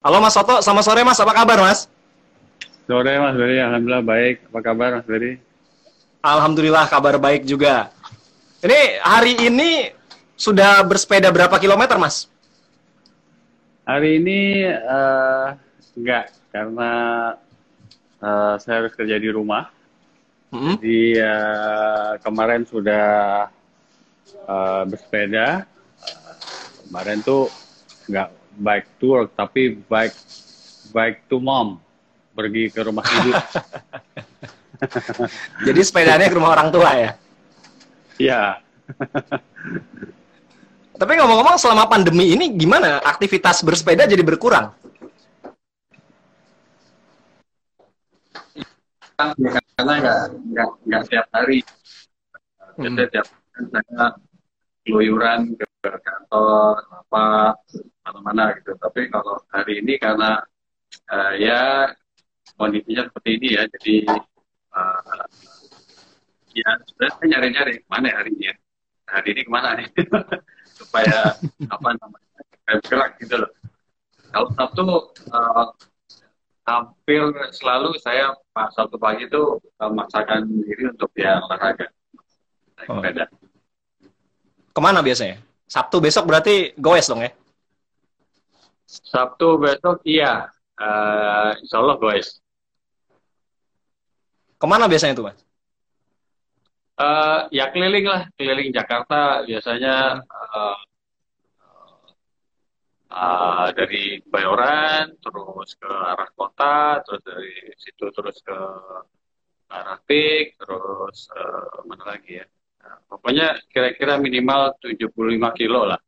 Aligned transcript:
Halo 0.00 0.16
Mas 0.16 0.32
Soto, 0.32 0.64
selamat 0.64 0.84
sore 0.88 1.04
Mas, 1.04 1.20
apa 1.20 1.36
kabar 1.36 1.60
Mas? 1.60 1.84
Sore 2.88 3.20
Mas 3.20 3.36
Beri, 3.36 3.60
Alhamdulillah 3.60 4.00
baik. 4.00 4.48
Apa 4.48 4.60
kabar 4.64 4.96
Mas 4.96 5.04
Beri? 5.04 5.36
Alhamdulillah 6.24 6.88
kabar 6.88 7.20
baik 7.20 7.44
juga. 7.44 7.92
Ini 8.64 8.96
hari 9.04 9.36
ini 9.52 9.92
sudah 10.40 10.80
bersepeda 10.88 11.28
berapa 11.28 11.52
kilometer 11.60 12.00
Mas? 12.00 12.32
Hari 13.84 14.24
ini 14.24 14.72
uh, 14.72 15.60
enggak, 15.92 16.32
karena 16.48 16.90
uh, 18.24 18.56
saya 18.56 18.80
harus 18.80 18.96
kerja 18.96 19.20
di 19.20 19.28
rumah. 19.28 19.68
Mm-hmm. 20.48 20.74
Jadi 20.80 21.00
uh, 21.20 22.12
kemarin 22.24 22.64
sudah 22.64 23.08
uh, 24.48 24.82
bersepeda. 24.88 25.68
Uh, 26.00 26.32
kemarin 26.88 27.20
tuh 27.20 27.52
nggak 28.08 28.39
bike 28.58 28.88
to 28.98 29.06
work, 29.14 29.30
tapi 29.36 29.78
bike 29.86 30.16
bike 30.90 31.18
to 31.30 31.38
mom, 31.38 31.78
pergi 32.34 32.72
ke 32.72 32.80
rumah 32.82 33.04
ibu. 33.04 33.30
Jadi 35.66 35.80
sepedanya 35.84 36.26
ke 36.26 36.34
rumah 36.34 36.56
orang 36.56 36.68
tua 36.72 36.90
ya? 36.96 37.10
Iya. 38.16 38.42
Tapi 41.00 41.12
ngomong-ngomong 41.16 41.56
selama 41.56 41.88
pandemi 41.88 42.32
ini 42.32 42.52
gimana 42.56 43.00
aktivitas 43.00 43.64
bersepeda 43.64 44.04
jadi 44.04 44.20
berkurang? 44.20 44.72
karena 49.80 49.94
nggak 50.00 50.20
nggak 50.52 50.68
nggak 50.88 51.02
tiap 51.08 51.26
hari 51.32 51.60
hmm. 52.76 52.96
tiap 53.12 53.26
saya 53.68 54.06
keluyuran 54.90 55.54
ke 55.54 55.66
kantor 56.02 56.82
apa 56.90 57.54
mana-mana 58.02 58.58
gitu. 58.58 58.74
Tapi 58.74 59.06
kalau 59.06 59.38
hari 59.54 59.78
ini 59.80 59.94
karena 60.02 60.42
uh, 61.14 61.32
ya 61.38 61.94
kondisinya 62.58 63.06
seperti 63.06 63.30
ini 63.38 63.48
ya 63.54 63.62
jadi 63.78 63.94
uh, 64.74 65.24
ya 66.50 66.70
sebenarnya 66.90 67.26
nyari-nyari 67.38 67.74
mana 67.86 68.06
ya 68.10 68.16
hari 68.18 68.30
ini 68.34 68.44
ya. 68.50 68.56
Hari 69.10 69.28
ini 69.30 69.40
ke 69.46 69.50
mana 69.50 69.68
nih? 69.78 69.88
Supaya 70.78 71.38
apa 71.70 71.88
namanya 71.94 72.40
bergerak 72.66 73.18
gitu 73.22 73.46
loh. 73.46 73.50
Kalau 74.30 74.48
Sabtu 74.58 74.82
uh, 75.34 75.66
hampir 76.66 77.22
selalu 77.54 77.98
saya 77.98 78.34
pas 78.54 78.70
Sabtu 78.74 78.98
pagi 78.98 79.26
itu 79.26 79.58
memaksakan 79.78 80.46
diri 80.66 80.90
untuk 80.90 81.10
ya 81.14 81.42
olahraga. 81.46 81.90
Oh. 82.88 83.02
Ke 84.70 84.80
mana 84.80 85.02
biasanya? 85.02 85.42
Sabtu 85.66 86.02
besok 86.02 86.26
berarti 86.26 86.74
goes 86.78 87.06
dong 87.06 87.22
ya? 87.22 87.30
Sabtu 88.86 89.58
besok 89.58 90.02
iya, 90.02 90.50
uh, 90.78 91.54
insya 91.62 91.76
Allah 91.78 91.96
goes. 91.98 92.42
Ke 94.58 94.66
mana 94.66 94.90
biasanya 94.90 95.14
tuh 95.14 95.30
mas? 95.30 95.38
Uh, 97.00 97.48
ya 97.48 97.72
keliling 97.72 98.04
lah, 98.04 98.28
keliling 98.36 98.74
Jakarta 98.76 99.46
biasanya 99.48 100.20
uh, 100.20 100.76
uh, 103.10 103.68
dari 103.74 104.22
Bayoran 104.28 105.16
terus 105.18 105.74
ke 105.80 105.88
arah 105.90 106.30
kota 106.36 107.00
terus 107.04 107.22
dari 107.24 107.72
situ 107.80 108.04
terus 108.14 108.38
ke 108.44 108.58
arah 109.70 109.98
Pik 110.04 110.60
terus 110.60 111.30
uh, 111.34 111.82
mana 111.88 112.04
lagi 112.16 112.42
ya 112.42 112.46
nah, 112.80 112.96
pokoknya 113.06 113.60
kira-kira 113.70 114.16
minimal 114.16 114.74
75 114.82 115.12
kilo 115.54 115.86
lah. 115.86 116.00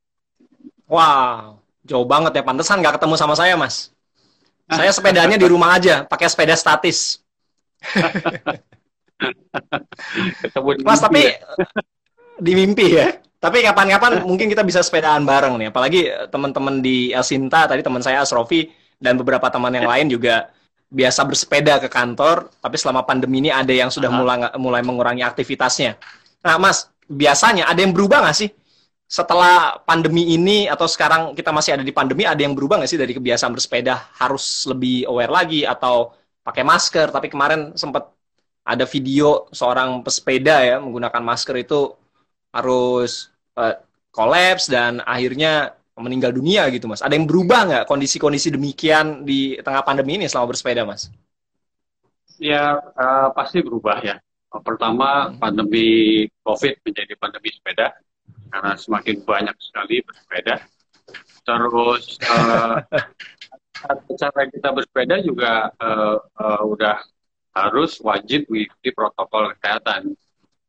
Wow 0.89 1.63
jauh 1.87 2.07
banget 2.07 2.33
ya. 2.39 2.43
Pantesan 2.47 2.81
nggak 2.81 2.99
ketemu 2.99 3.15
sama 3.19 3.35
saya 3.35 3.55
mas. 3.59 3.91
Saya 4.71 4.89
sepedanya 4.95 5.37
di 5.37 5.45
rumah 5.45 5.77
aja 5.77 6.07
pakai 6.07 6.31
sepeda 6.31 6.57
statis. 6.57 7.21
Mas 10.87 11.01
tapi 11.03 11.37
di 12.47 12.53
mimpi 12.57 12.97
ya. 12.97 13.19
Tapi 13.43 13.59
kapan-kapan 13.67 14.23
mungkin 14.23 14.47
kita 14.47 14.63
bisa 14.63 14.81
sepedaan 14.87 15.27
bareng 15.27 15.59
nih. 15.59 15.69
Apalagi 15.75 16.01
eh, 16.07 16.27
teman-teman 16.31 16.79
di 16.79 17.11
El 17.11 17.27
Sinta, 17.27 17.67
tadi 17.67 17.83
teman 17.83 17.99
saya 17.99 18.23
Asrofi, 18.23 18.71
dan 19.03 19.19
beberapa 19.19 19.51
teman 19.51 19.75
yang 19.75 19.91
lain 19.91 20.07
juga 20.07 20.47
biasa 20.87 21.27
bersepeda 21.27 21.83
ke 21.83 21.91
kantor, 21.91 22.55
tapi 22.63 22.79
selama 22.79 23.03
pandemi 23.03 23.43
ini 23.43 23.51
ada 23.51 23.75
yang 23.75 23.91
sudah 23.91 24.15
mulai, 24.15 24.47
mulai 24.55 24.87
mengurangi 24.87 25.27
aktivitasnya. 25.27 25.99
Nah, 26.43 26.57
Mas, 26.59 26.91
biasanya 27.07 27.71
ada 27.71 27.81
yang 27.81 27.95
berubah 27.95 28.27
nggak 28.27 28.37
sih? 28.37 28.51
Setelah 29.07 29.79
pandemi 29.85 30.33
ini 30.33 30.67
atau 30.67 30.89
sekarang 30.89 31.37
kita 31.37 31.53
masih 31.53 31.77
ada 31.77 31.85
di 31.85 31.93
pandemi, 31.93 32.25
ada 32.25 32.41
yang 32.41 32.57
berubah 32.57 32.81
nggak 32.81 32.91
sih 32.91 33.01
dari 33.01 33.13
kebiasaan 33.13 33.53
bersepeda 33.53 34.11
harus 34.19 34.65
lebih 34.67 35.05
aware 35.07 35.31
lagi 35.31 35.63
atau 35.69 36.17
pakai 36.43 36.65
masker? 36.65 37.13
Tapi 37.13 37.29
kemarin 37.29 37.77
sempat 37.77 38.09
ada 38.63 38.87
video 38.87 39.51
seorang 39.51 40.01
pesepeda 40.07 40.63
ya 40.63 40.77
menggunakan 40.79 41.23
masker 41.23 41.67
itu 41.67 41.93
harus 42.55 43.33
uh, 43.59 43.75
dan 44.69 45.01
akhirnya 45.03 45.75
meninggal 45.99 46.33
dunia 46.33 46.69
gitu 46.73 46.89
mas. 46.89 47.01
Ada 47.01 47.17
yang 47.17 47.29
berubah 47.29 47.61
nggak 47.69 47.85
kondisi-kondisi 47.89 48.53
demikian 48.55 49.25
di 49.29 49.57
tengah 49.61 49.83
pandemi 49.85 50.17
ini 50.21 50.27
selama 50.29 50.53
bersepeda 50.53 50.85
mas? 50.85 51.09
Ya 52.41 52.81
uh, 52.81 53.29
pasti 53.35 53.61
berubah 53.61 54.01
ya. 54.01 54.17
Pertama 54.61 55.33
pandemi 55.41 56.29
COVID 56.45 56.85
menjadi 56.85 57.15
pandemi 57.17 57.49
sepeda 57.49 57.97
karena 58.53 58.77
semakin 58.77 59.17
banyak 59.25 59.57
sekali 59.57 60.05
bersepeda. 60.05 60.61
Terus 61.43 62.21
uh, 62.29 62.77
cara 64.21 64.41
kita 64.53 64.69
bersepeda 64.77 65.17
juga 65.25 65.73
uh, 65.81 66.21
uh, 66.21 66.63
udah 66.69 67.01
harus 67.53 68.01
wajib 68.05 68.49
mengikuti 68.49 68.93
protokol 68.93 69.53
kesehatan 69.57 70.13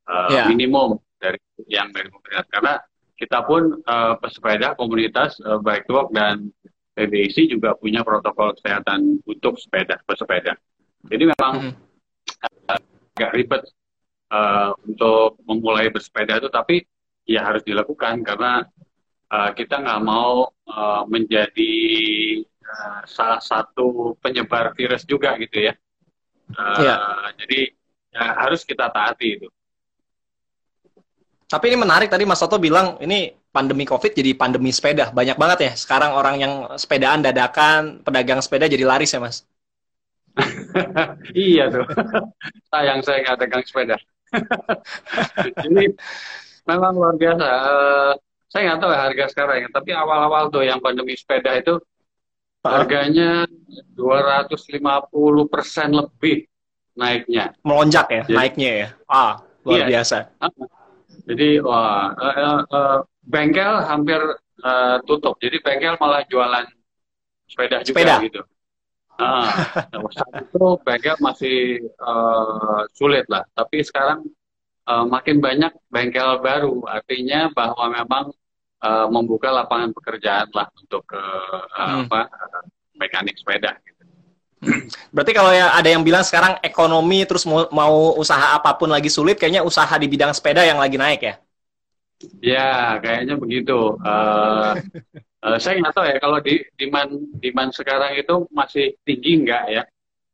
uh, 0.08 0.30
yeah. 0.32 0.48
minimum 0.48 1.00
dari 1.20 1.40
yang 1.72 1.92
dari 1.96 2.12
pemerintah 2.12 2.46
karena 2.52 2.74
kita 3.16 3.40
pun 3.48 3.80
uh, 3.88 4.20
pesepeda 4.20 4.76
komunitas 4.76 5.40
uh, 5.48 5.62
bike 5.64 5.88
walk 5.88 6.12
dan 6.12 6.52
PBIC 6.94 7.56
juga 7.56 7.74
punya 7.80 8.04
protokol 8.04 8.54
kesehatan 8.60 9.24
untuk 9.26 9.58
sepeda 9.58 9.98
pesepeda. 10.04 10.54
Jadi 11.08 11.24
memang 11.32 11.54
hmm. 11.72 11.74
uh, 12.70 12.82
agak 13.14 13.32
ribet 13.38 13.62
uh, 14.34 14.74
untuk 14.84 15.38
memulai 15.46 15.94
bersepeda 15.94 16.42
itu, 16.42 16.50
tapi 16.50 16.82
ya 17.24 17.46
harus 17.46 17.62
dilakukan 17.64 18.26
karena 18.26 18.66
uh, 19.30 19.50
kita 19.54 19.80
nggak 19.80 20.02
mau 20.04 20.50
uh, 20.68 21.04
menjadi 21.06 21.74
uh, 22.44 23.02
salah 23.06 23.40
satu 23.40 24.18
penyebar 24.20 24.74
virus 24.74 25.06
juga 25.06 25.38
gitu 25.38 25.70
ya. 25.70 25.74
Uh, 26.58 26.82
yeah. 26.82 27.00
Jadi 27.38 27.72
ya 28.14 28.26
harus 28.46 28.66
kita 28.66 28.90
taati 28.90 29.42
itu. 29.42 29.48
Tapi 31.48 31.70
ini 31.70 31.78
menarik 31.78 32.10
tadi 32.10 32.26
Mas 32.26 32.42
Toto 32.42 32.58
bilang 32.58 32.98
ini 32.98 33.30
pandemi 33.54 33.86
COVID 33.86 34.18
jadi 34.18 34.34
pandemi 34.34 34.74
sepeda. 34.74 35.14
Banyak 35.14 35.38
banget 35.38 35.60
ya 35.70 35.72
sekarang 35.78 36.18
orang 36.18 36.36
yang 36.42 36.54
sepedaan 36.82 37.22
dadakan, 37.22 38.02
pedagang 38.02 38.42
sepeda 38.42 38.66
jadi 38.66 38.82
laris 38.82 39.14
ya 39.14 39.22
Mas? 39.22 39.46
iya 41.38 41.70
tuh. 41.70 41.86
Sayang 42.74 43.00
saya 43.06 43.22
nggak 43.24 43.38
dagang 43.46 43.64
sepeda. 43.66 43.98
ini 45.70 45.94
memang 46.66 46.94
luar 46.98 47.16
biasa. 47.18 47.46
Uh, 47.46 48.12
saya 48.50 48.62
nggak 48.70 48.80
tahu 48.82 48.92
ya 48.94 49.00
harga 49.02 49.26
sekarang 49.34 49.58
ya, 49.66 49.70
tapi 49.74 49.90
awal-awal 49.98 50.54
tuh 50.54 50.62
yang 50.66 50.78
pandemi 50.78 51.18
sepeda 51.18 51.58
itu 51.58 51.82
harganya 52.64 53.50
250 53.98 55.52
persen 55.52 55.90
lebih 55.92 56.46
naiknya. 56.96 57.54
Melonjak 57.66 58.08
ya 58.10 58.24
Jadi, 58.30 58.38
naiknya 58.38 58.72
ya. 58.72 58.90
Ah, 59.10 59.34
luar 59.66 59.80
iya, 59.84 59.86
biasa. 59.98 60.18
Jadi 61.24 61.50
wah 61.64 62.14
uh, 62.14 62.62
uh, 62.68 62.98
bengkel 63.26 63.74
hampir 63.84 64.22
uh, 64.64 64.98
tutup. 65.04 65.36
Jadi 65.42 65.60
bengkel 65.60 65.98
malah 65.98 66.24
jualan 66.30 66.66
sepeda 67.50 67.84
juga 67.84 68.00
sepeda. 68.00 68.16
gitu. 68.24 68.42
Nah, 69.14 69.46
saat 70.10 70.34
itu 70.42 70.66
bengkel 70.82 71.18
masih 71.22 71.60
uh, 72.02 72.82
sulit 72.98 73.30
lah. 73.30 73.46
Tapi 73.54 73.86
sekarang 73.86 74.26
uh, 74.90 75.06
makin 75.06 75.38
banyak 75.38 75.74
bengkel 75.94 76.42
baru. 76.42 76.82
Artinya 76.90 77.54
bahwa 77.54 77.94
memang 77.94 78.26
uh, 78.82 79.08
membuka 79.10 79.54
lapangan 79.54 79.94
pekerjaan 79.94 80.50
lah 80.52 80.68
untuk 80.76 81.06
uh, 81.14 81.64
hmm. 81.70 82.10
apa 82.10 82.22
mekanik 82.98 83.38
sepeda. 83.38 83.78
Gitu. 83.86 84.02
Berarti 85.12 85.32
kalau 85.36 85.52
ya 85.52 85.76
ada 85.76 85.90
yang 85.92 86.02
bilang 86.02 86.24
sekarang 86.24 86.56
ekonomi 86.64 87.28
terus 87.28 87.44
mau, 87.44 87.68
mau 87.70 88.16
usaha 88.16 88.56
apa 88.56 88.74
pun 88.80 88.88
lagi 88.90 89.12
sulit, 89.12 89.36
kayaknya 89.36 89.62
usaha 89.62 89.92
di 90.00 90.08
bidang 90.08 90.32
sepeda 90.32 90.64
yang 90.64 90.80
lagi 90.80 90.96
naik 90.96 91.22
ya? 91.22 91.36
Ya, 92.40 92.72
kayaknya 93.04 93.36
begitu. 93.36 94.00
Uh, 94.00 94.80
uh, 95.44 95.60
saya 95.60 95.84
nggak 95.84 95.94
tahu 95.94 96.06
ya 96.08 96.18
kalau 96.24 96.40
di 96.40 96.64
demand 96.80 97.12
demand 97.44 97.72
sekarang 97.76 98.16
itu 98.16 98.48
masih 98.50 98.96
tinggi 99.04 99.44
nggak 99.44 99.66
ya. 99.70 99.84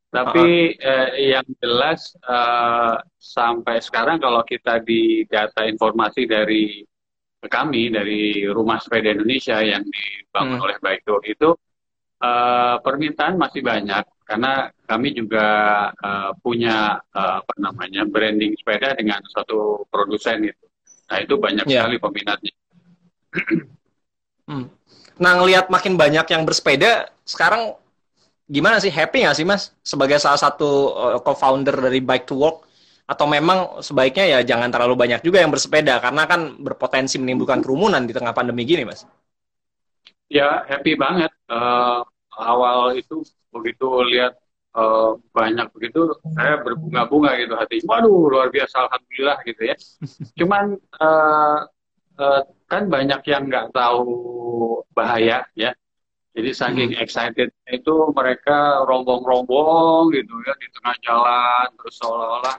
Tapi 0.09 0.73
uh 0.73 0.81
-huh. 0.81 0.89
uh, 0.89 1.09
yang 1.17 1.47
jelas 1.61 2.17
uh, 2.25 2.97
sampai 3.21 3.77
sekarang 3.77 4.17
kalau 4.17 4.41
kita 4.41 4.81
di 4.81 5.25
data 5.29 5.69
informasi 5.69 6.25
dari 6.25 6.81
kami 7.45 7.93
dari 7.93 8.43
Rumah 8.49 8.81
Sepeda 8.81 9.15
Indonesia 9.15 9.61
yang 9.63 9.85
dibangun 9.85 10.59
hmm. 10.59 10.65
oleh 10.65 10.77
Baikdo 10.81 11.23
itu 11.23 11.49
uh, 12.19 12.75
permintaan 12.83 13.39
masih 13.39 13.63
banyak 13.63 14.03
karena 14.27 14.67
kami 14.85 15.15
juga 15.15 15.47
uh, 15.89 16.31
punya 16.43 16.99
uh, 17.15 17.41
apa 17.41 17.53
namanya 17.57 18.05
branding 18.05 18.53
sepeda 18.59 18.93
dengan 18.93 19.23
satu 19.31 19.87
produsen 19.89 20.51
itu. 20.51 20.65
Nah 21.09 21.17
itu 21.23 21.33
banyak 21.39 21.65
yeah. 21.65 21.81
sekali 21.81 21.97
peminatnya. 21.97 22.53
hmm. 24.49 24.65
Nah 25.19 25.31
ngelihat 25.35 25.67
makin 25.67 25.99
banyak 25.99 26.25
yang 26.31 26.47
bersepeda 26.47 27.11
sekarang 27.27 27.75
gimana 28.49 28.79
sih? 28.81 28.89
Happy 28.89 29.21
nggak 29.27 29.37
sih 29.37 29.45
mas? 29.45 29.75
Sebagai 29.83 30.17
salah 30.17 30.39
satu 30.39 30.95
uh, 30.95 31.19
co-founder 31.21 31.75
dari 31.77 31.99
Bike 31.99 32.25
to 32.25 32.39
Work? 32.39 32.65
Atau 33.09 33.25
memang 33.25 33.81
sebaiknya 33.81 34.37
ya 34.37 34.39
jangan 34.45 34.69
terlalu 34.69 34.95
banyak 34.95 35.21
juga 35.25 35.41
yang 35.43 35.51
bersepeda? 35.51 35.99
Karena 35.99 36.23
kan 36.25 36.57
berpotensi 36.61 37.17
menimbulkan 37.21 37.59
kerumunan 37.59 38.05
di 38.05 38.13
tengah 38.13 38.33
pandemi 38.33 38.63
gini 38.63 38.87
mas? 38.87 39.03
Ya 40.29 40.65
happy 40.65 40.95
banget. 40.95 41.33
Uh, 41.49 42.05
awal 42.37 42.95
itu 42.95 43.25
begitu 43.49 43.89
lihat 44.13 44.37
uh, 44.77 45.17
banyak 45.33 45.67
begitu 45.73 46.13
saya 46.37 46.61
berbunga-bunga 46.61 47.33
gitu 47.41 47.53
hati. 47.57 47.81
Waduh 47.81 48.29
luar 48.29 48.53
biasa 48.53 48.87
alhamdulillah 48.87 49.37
gitu 49.43 49.61
ya. 49.67 49.75
Cuman 50.39 50.77
uh, 51.01 51.65
uh, 52.21 52.41
kan 52.69 52.85
banyak 52.85 53.21
yang 53.25 53.49
nggak 53.49 53.73
tahu 53.73 54.05
bahaya 54.93 55.43
ya 55.57 55.73
jadi 56.37 56.49
saking 56.53 56.93
hmm. 56.93 57.01
excited 57.01 57.49
itu 57.67 57.93
mereka 58.13 58.85
rombong-rombong 58.85 60.13
gitu 60.13 60.33
ya 60.45 60.53
di 60.61 60.67
tengah 60.77 60.95
jalan 61.01 61.67
terus 61.81 61.95
seolah-olah 61.97 62.57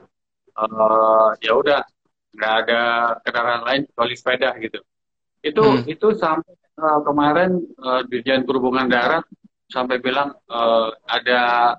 uh, 0.59 1.31
ya 1.41 1.55
udah 1.55 1.81
nggak 2.35 2.55
ada 2.67 2.81
kendaraan 3.23 3.63
lain 3.63 3.83
kecuali 3.87 4.15
sepeda 4.19 4.51
gitu 4.59 4.83
itu 5.41 5.63
hmm. 5.63 5.87
itu 5.89 6.09
sampai 6.19 6.53
uh, 6.77 7.01
kemarin 7.07 7.63
uh, 7.81 8.03
Dirjen 8.05 8.45
Perhubungan 8.45 8.91
Darat 8.91 9.25
sampai 9.71 10.03
bilang 10.03 10.35
uh, 10.51 10.91
ada 11.07 11.75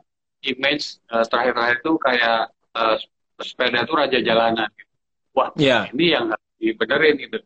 image 0.47 0.97
uh, 1.11 1.21
terakhir-terakhir 1.27 1.83
itu 1.83 1.93
kayak 2.01 2.49
uh, 2.73 2.97
sepeda 3.41 3.83
itu 3.83 3.93
raja 3.93 4.19
jalanan. 4.21 4.69
Gitu. 4.73 4.93
Wah, 5.35 5.49
yeah. 5.59 5.87
ini 5.93 6.15
yang 6.15 6.25
harus 6.31 6.49
dibenerin 6.57 7.15
gitu. 7.19 7.37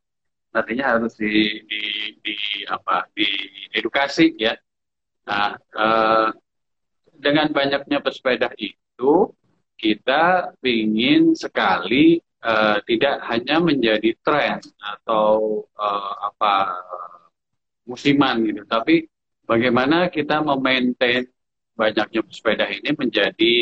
Artinya 0.55 0.95
harus 0.95 1.19
di, 1.19 1.59
di, 1.67 1.83
di 2.23 2.35
apa 2.63 3.03
di 3.11 3.27
edukasi 3.75 4.39
ya. 4.39 4.55
Nah, 5.27 5.59
uh, 5.75 6.31
dengan 7.11 7.51
banyaknya 7.51 7.99
pesepeda 7.99 8.55
itu 8.55 9.35
kita 9.75 10.55
ingin 10.63 11.35
sekali 11.35 12.23
uh, 12.39 12.79
tidak 12.87 13.19
hanya 13.27 13.59
menjadi 13.59 14.15
tren 14.23 14.63
atau 14.79 15.59
uh, 15.75 16.13
apa 16.31 16.79
musiman 17.83 18.47
gitu, 18.47 18.63
tapi 18.65 19.05
bagaimana 19.45 20.09
kita 20.09 20.41
memaintain 20.41 21.27
banyaknya 21.75 22.21
sepeda 22.31 22.65
ini 22.71 22.91
menjadi 22.95 23.55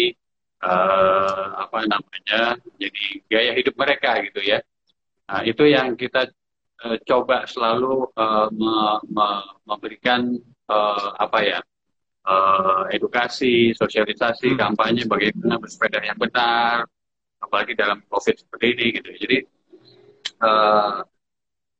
uh, 0.64 1.68
apa 1.68 1.80
namanya 1.90 2.42
jadi 2.80 3.04
gaya 3.28 3.52
hidup 3.58 3.76
mereka 3.76 4.22
gitu 4.24 4.40
ya 4.42 4.60
nah, 5.28 5.42
itu 5.44 5.64
yang 5.68 5.98
kita 5.98 6.32
uh, 6.84 6.98
coba 7.08 7.48
selalu 7.48 8.08
uh, 8.20 8.48
me 8.52 8.76
me 9.10 9.28
memberikan 9.66 10.36
uh, 10.68 11.10
apa 11.18 11.40
ya 11.42 11.60
uh, 12.28 12.84
edukasi 12.92 13.72
sosialisasi 13.76 14.54
hmm. 14.54 14.60
kampanye 14.60 15.04
bagaimana 15.08 15.60
bersepeda 15.60 16.04
yang 16.04 16.20
benar 16.20 16.88
apalagi 17.40 17.74
dalam 17.76 18.04
covid 18.08 18.36
seperti 18.40 18.66
ini 18.76 18.86
gitu 19.00 19.10
jadi 19.20 19.38
uh, 20.44 21.04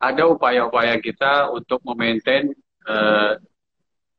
ada 0.04 0.24
upaya-upaya 0.28 1.00
kita 1.00 1.48
untuk 1.56 1.80
memaintain 1.88 2.52
uh, 2.92 3.40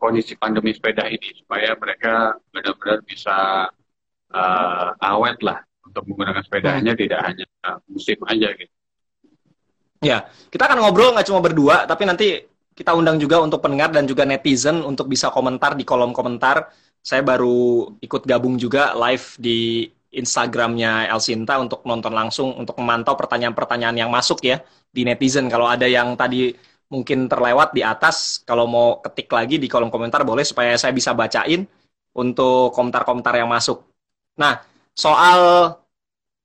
kondisi 0.01 0.37
pandemi 0.37 0.73
sepeda 0.73 1.05
ini 1.09 1.45
supaya 1.45 1.77
mereka 1.77 2.37
benar-benar 2.53 3.05
bisa 3.05 3.69
uh, 4.33 4.89
awet 5.01 5.41
lah 5.45 5.61
untuk 5.85 6.09
menggunakan 6.09 6.41
sepedanya 6.45 6.93
hmm. 6.97 7.01
tidak 7.05 7.21
hanya 7.25 7.47
uh, 7.69 7.79
musim 7.89 8.17
aja 8.25 8.49
gitu. 8.57 8.75
Ya, 10.05 10.29
kita 10.53 10.69
akan 10.69 10.85
ngobrol 10.85 11.17
nggak 11.17 11.27
cuma 11.33 11.41
berdua, 11.41 11.89
tapi 11.89 12.05
nanti 12.05 12.45
kita 12.75 12.93
undang 12.93 13.17
juga 13.17 13.41
untuk 13.41 13.65
pendengar 13.65 13.89
dan 13.95 14.05
juga 14.05 14.29
netizen 14.29 14.83
untuk 14.85 15.09
bisa 15.09 15.33
komentar 15.33 15.75
di 15.75 15.83
kolom 15.83 16.13
komentar. 16.13 16.69
Saya 17.05 17.21
baru 17.25 17.89
ikut 18.01 18.23
gabung 18.25 18.61
juga 18.61 18.93
live 18.97 19.27
di 19.41 19.89
Instagramnya 20.15 21.11
Elsinta 21.11 21.59
untuk 21.59 21.83
nonton 21.83 22.15
langsung, 22.15 22.55
untuk 22.55 22.79
memantau 22.79 23.19
pertanyaan-pertanyaan 23.19 23.97
yang 23.99 24.11
masuk 24.13 24.41
ya 24.47 24.63
di 24.95 25.03
netizen. 25.03 25.51
Kalau 25.51 25.67
ada 25.67 25.85
yang 25.91 26.15
tadi 26.15 26.55
mungkin 26.89 27.27
terlewat 27.27 27.75
di 27.75 27.83
atas. 27.83 28.41
Kalau 28.47 28.71
mau 28.71 29.03
ketik 29.03 29.27
lagi 29.33 29.59
di 29.59 29.67
kolom 29.67 29.91
komentar 29.91 30.23
boleh 30.23 30.47
supaya 30.47 30.79
saya 30.79 30.95
bisa 30.95 31.11
bacain 31.13 31.67
untuk 32.15 32.71
komentar-komentar 32.71 33.35
yang 33.35 33.51
masuk. 33.51 33.83
Nah, 34.39 34.63
soal 34.95 35.75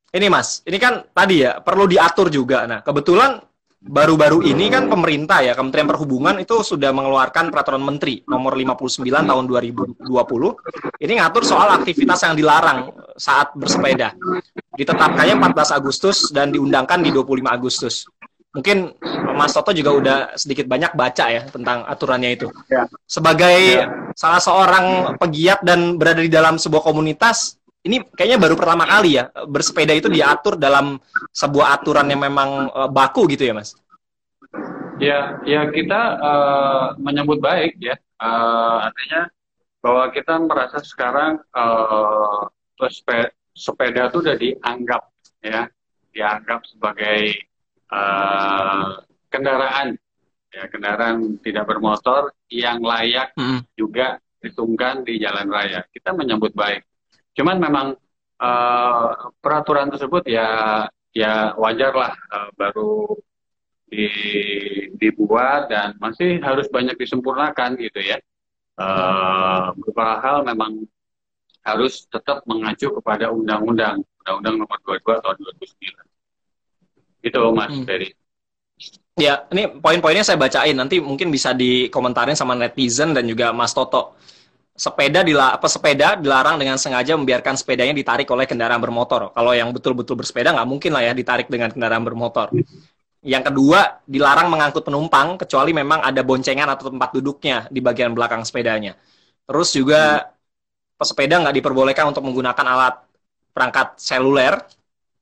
ini 0.09 0.25
Mas, 0.25 0.65
ini 0.65 0.81
kan 0.81 1.05
tadi 1.13 1.45
ya 1.45 1.61
perlu 1.61 1.85
diatur 1.85 2.33
juga. 2.33 2.65
Nah, 2.65 2.81
kebetulan 2.81 3.37
baru-baru 3.79 4.43
ini 4.43 4.67
kan 4.67 4.91
pemerintah 4.91 5.39
ya 5.39 5.55
Kementerian 5.55 5.87
Perhubungan 5.87 6.35
itu 6.43 6.59
sudah 6.59 6.91
mengeluarkan 6.91 7.47
peraturan 7.47 7.79
menteri 7.79 8.19
nomor 8.27 8.59
59 8.59 9.07
tahun 9.07 9.43
2020 9.47 10.03
ini 10.99 11.13
ngatur 11.15 11.43
soal 11.47 11.71
aktivitas 11.79 12.27
yang 12.27 12.35
dilarang 12.35 12.91
saat 13.15 13.55
bersepeda 13.55 14.19
ditetapkannya 14.75 15.39
14 15.39 15.79
Agustus 15.79 16.27
dan 16.35 16.51
diundangkan 16.51 16.99
di 16.99 17.15
25 17.15 17.47
Agustus 17.47 18.03
mungkin 18.49 18.97
Mas 19.37 19.53
Toto 19.53 19.71
juga 19.71 19.91
udah 19.93 20.17
sedikit 20.35 20.65
banyak 20.65 20.97
baca 20.97 21.25
ya 21.29 21.45
tentang 21.45 21.85
aturannya 21.85 22.33
itu. 22.33 22.49
Ya. 22.67 22.89
Sebagai 23.05 23.57
ya. 23.77 23.87
salah 24.17 24.41
seorang 24.41 24.85
pegiat 25.21 25.61
dan 25.61 26.01
berada 26.01 26.19
di 26.19 26.33
dalam 26.33 26.57
sebuah 26.57 26.81
komunitas, 26.81 27.58
ini 27.89 28.05
kayaknya 28.13 28.37
baru 28.37 28.53
pertama 28.53 28.85
kali 28.85 29.17
ya 29.17 29.33
bersepeda 29.49 29.97
itu 29.97 30.05
diatur 30.13 30.53
dalam 30.61 31.01
sebuah 31.33 31.81
aturan 31.81 32.05
yang 32.05 32.21
memang 32.21 32.69
uh, 32.69 32.85
baku 32.85 33.25
gitu 33.33 33.49
ya, 33.49 33.57
Mas. 33.57 33.73
Ya, 35.01 35.41
ya 35.41 35.65
kita 35.73 36.21
uh, 36.21 36.85
menyambut 37.01 37.41
baik 37.41 37.81
ya. 37.81 37.97
Uh, 38.21 38.93
artinya 38.93 39.25
bahwa 39.81 40.13
kita 40.13 40.37
merasa 40.37 40.77
sekarang 40.85 41.41
uh, 41.57 42.45
sepeda, 42.93 43.33
sepeda 43.57 44.01
itu 44.13 44.17
sudah 44.21 44.37
dianggap 44.37 45.01
ya, 45.41 45.65
dianggap 46.13 46.61
sebagai 46.69 47.49
uh, 47.89 49.01
kendaraan 49.33 49.97
ya 50.49 50.65
kendaraan 50.65 51.37
tidak 51.45 51.69
bermotor 51.69 52.33
yang 52.49 52.81
layak 52.81 53.29
hmm. 53.37 53.61
juga 53.77 54.17
ditunggang 54.41 55.05
di 55.05 55.21
jalan 55.21 55.45
raya 55.45 55.85
kita 55.93 56.09
menyambut 56.09 56.57
baik 56.57 56.88
cuman 57.39 57.55
memang 57.55 57.87
uh, 58.43 59.31
peraturan 59.39 59.87
tersebut 59.87 60.27
ya 60.27 60.83
ya 61.15 61.55
wajar 61.55 61.95
lah 61.95 62.11
uh, 62.35 62.51
baru 62.59 63.15
di, 63.87 64.05
dibuat 64.99 65.71
dan 65.71 65.95
masih 66.03 66.43
harus 66.43 66.67
banyak 66.67 66.99
disempurnakan 66.99 67.79
gitu 67.79 68.03
ya 68.03 68.19
uh, 68.75 69.71
beberapa 69.79 70.19
hal 70.19 70.43
memang 70.43 70.83
harus 71.63 72.03
tetap 72.11 72.43
mengacu 72.43 72.91
kepada 72.99 73.31
undang-undang 73.31 74.03
undang-undang 74.19 74.55
nomor 74.59 74.77
22 74.83 75.23
tahun 75.23 75.35
2009 75.39 76.09
itu 77.23 77.39
Mas 77.51 77.71
hmm. 77.75 77.85
Ferry. 77.87 78.09
Ya, 79.19 79.43
ini 79.51 79.67
poin-poinnya 79.67 80.23
saya 80.23 80.39
bacain. 80.39 80.71
Nanti 80.71 81.03
mungkin 81.03 81.27
bisa 81.27 81.51
dikomentarin 81.51 82.39
sama 82.39 82.55
netizen 82.55 83.11
dan 83.11 83.27
juga 83.27 83.51
Mas 83.51 83.75
Toto. 83.75 84.15
Sepeda 84.79 85.27
dila 85.27 85.59
apa 85.59 85.67
sepeda 85.67 86.15
dilarang 86.15 86.55
dengan 86.55 86.79
sengaja 86.79 87.19
membiarkan 87.19 87.59
sepedanya 87.59 87.91
ditarik 87.91 88.31
oleh 88.31 88.47
kendaraan 88.47 88.79
bermotor. 88.79 89.35
Kalau 89.35 89.51
yang 89.51 89.75
betul-betul 89.75 90.15
bersepeda 90.15 90.55
nggak 90.55 90.67
mungkin 90.71 90.95
lah 90.95 91.03
ya 91.03 91.11
ditarik 91.11 91.51
dengan 91.51 91.67
kendaraan 91.67 92.07
bermotor. 92.07 92.47
Yang 93.19 93.51
kedua, 93.51 93.99
dilarang 94.07 94.47
mengangkut 94.47 94.87
penumpang 94.87 95.35
kecuali 95.35 95.75
memang 95.75 95.99
ada 95.99 96.23
boncengan 96.23 96.71
atau 96.71 96.87
tempat 96.87 97.11
duduknya 97.11 97.67
di 97.67 97.83
bagian 97.83 98.15
belakang 98.15 98.47
sepedanya. 98.47 98.95
Terus 99.43 99.75
juga 99.75 100.31
pesepeda 100.95 101.43
nggak 101.43 101.59
diperbolehkan 101.59 102.15
untuk 102.15 102.23
menggunakan 102.23 102.63
alat 102.63 102.95
perangkat 103.51 103.99
seluler 103.99 104.63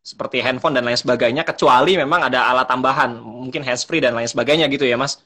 seperti 0.05 0.45
handphone 0.45 0.77
dan 0.77 0.85
lain 0.85 1.01
sebagainya 1.01 1.41
kecuali 1.41 1.97
memang 1.97 2.29
ada 2.29 2.45
alat 2.53 2.69
tambahan 2.69 3.17
mungkin 3.17 3.65
handsfree 3.65 4.05
dan 4.05 4.13
lain 4.13 4.29
sebagainya 4.29 4.69
gitu 4.69 4.85
ya 4.85 5.01
mas. 5.01 5.17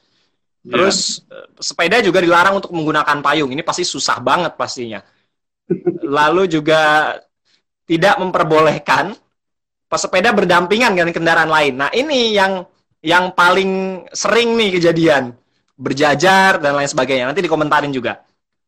Terus 0.62 1.26
eh, 1.26 1.46
sepeda 1.58 1.98
juga 2.00 2.22
dilarang 2.22 2.62
untuk 2.62 2.70
menggunakan 2.74 3.18
payung 3.20 3.50
ini 3.50 3.62
pasti 3.66 3.82
susah 3.82 4.22
banget 4.22 4.54
pastinya 4.54 5.02
lalu 6.06 6.46
juga 6.46 7.14
tidak 7.86 8.18
memperbolehkan 8.22 9.14
pesepeda 9.90 10.30
berdampingan 10.32 10.94
dengan 10.94 11.10
kendaraan 11.10 11.50
lain 11.50 11.74
nah 11.78 11.90
ini 11.90 12.34
yang 12.34 12.62
yang 13.02 13.34
paling 13.34 14.04
sering 14.14 14.54
nih 14.54 14.78
kejadian 14.78 15.34
berjajar 15.74 16.62
dan 16.62 16.78
lain 16.78 16.86
sebagainya 16.86 17.26
nanti 17.26 17.42
dikomentarin 17.42 17.90
juga 17.90 18.22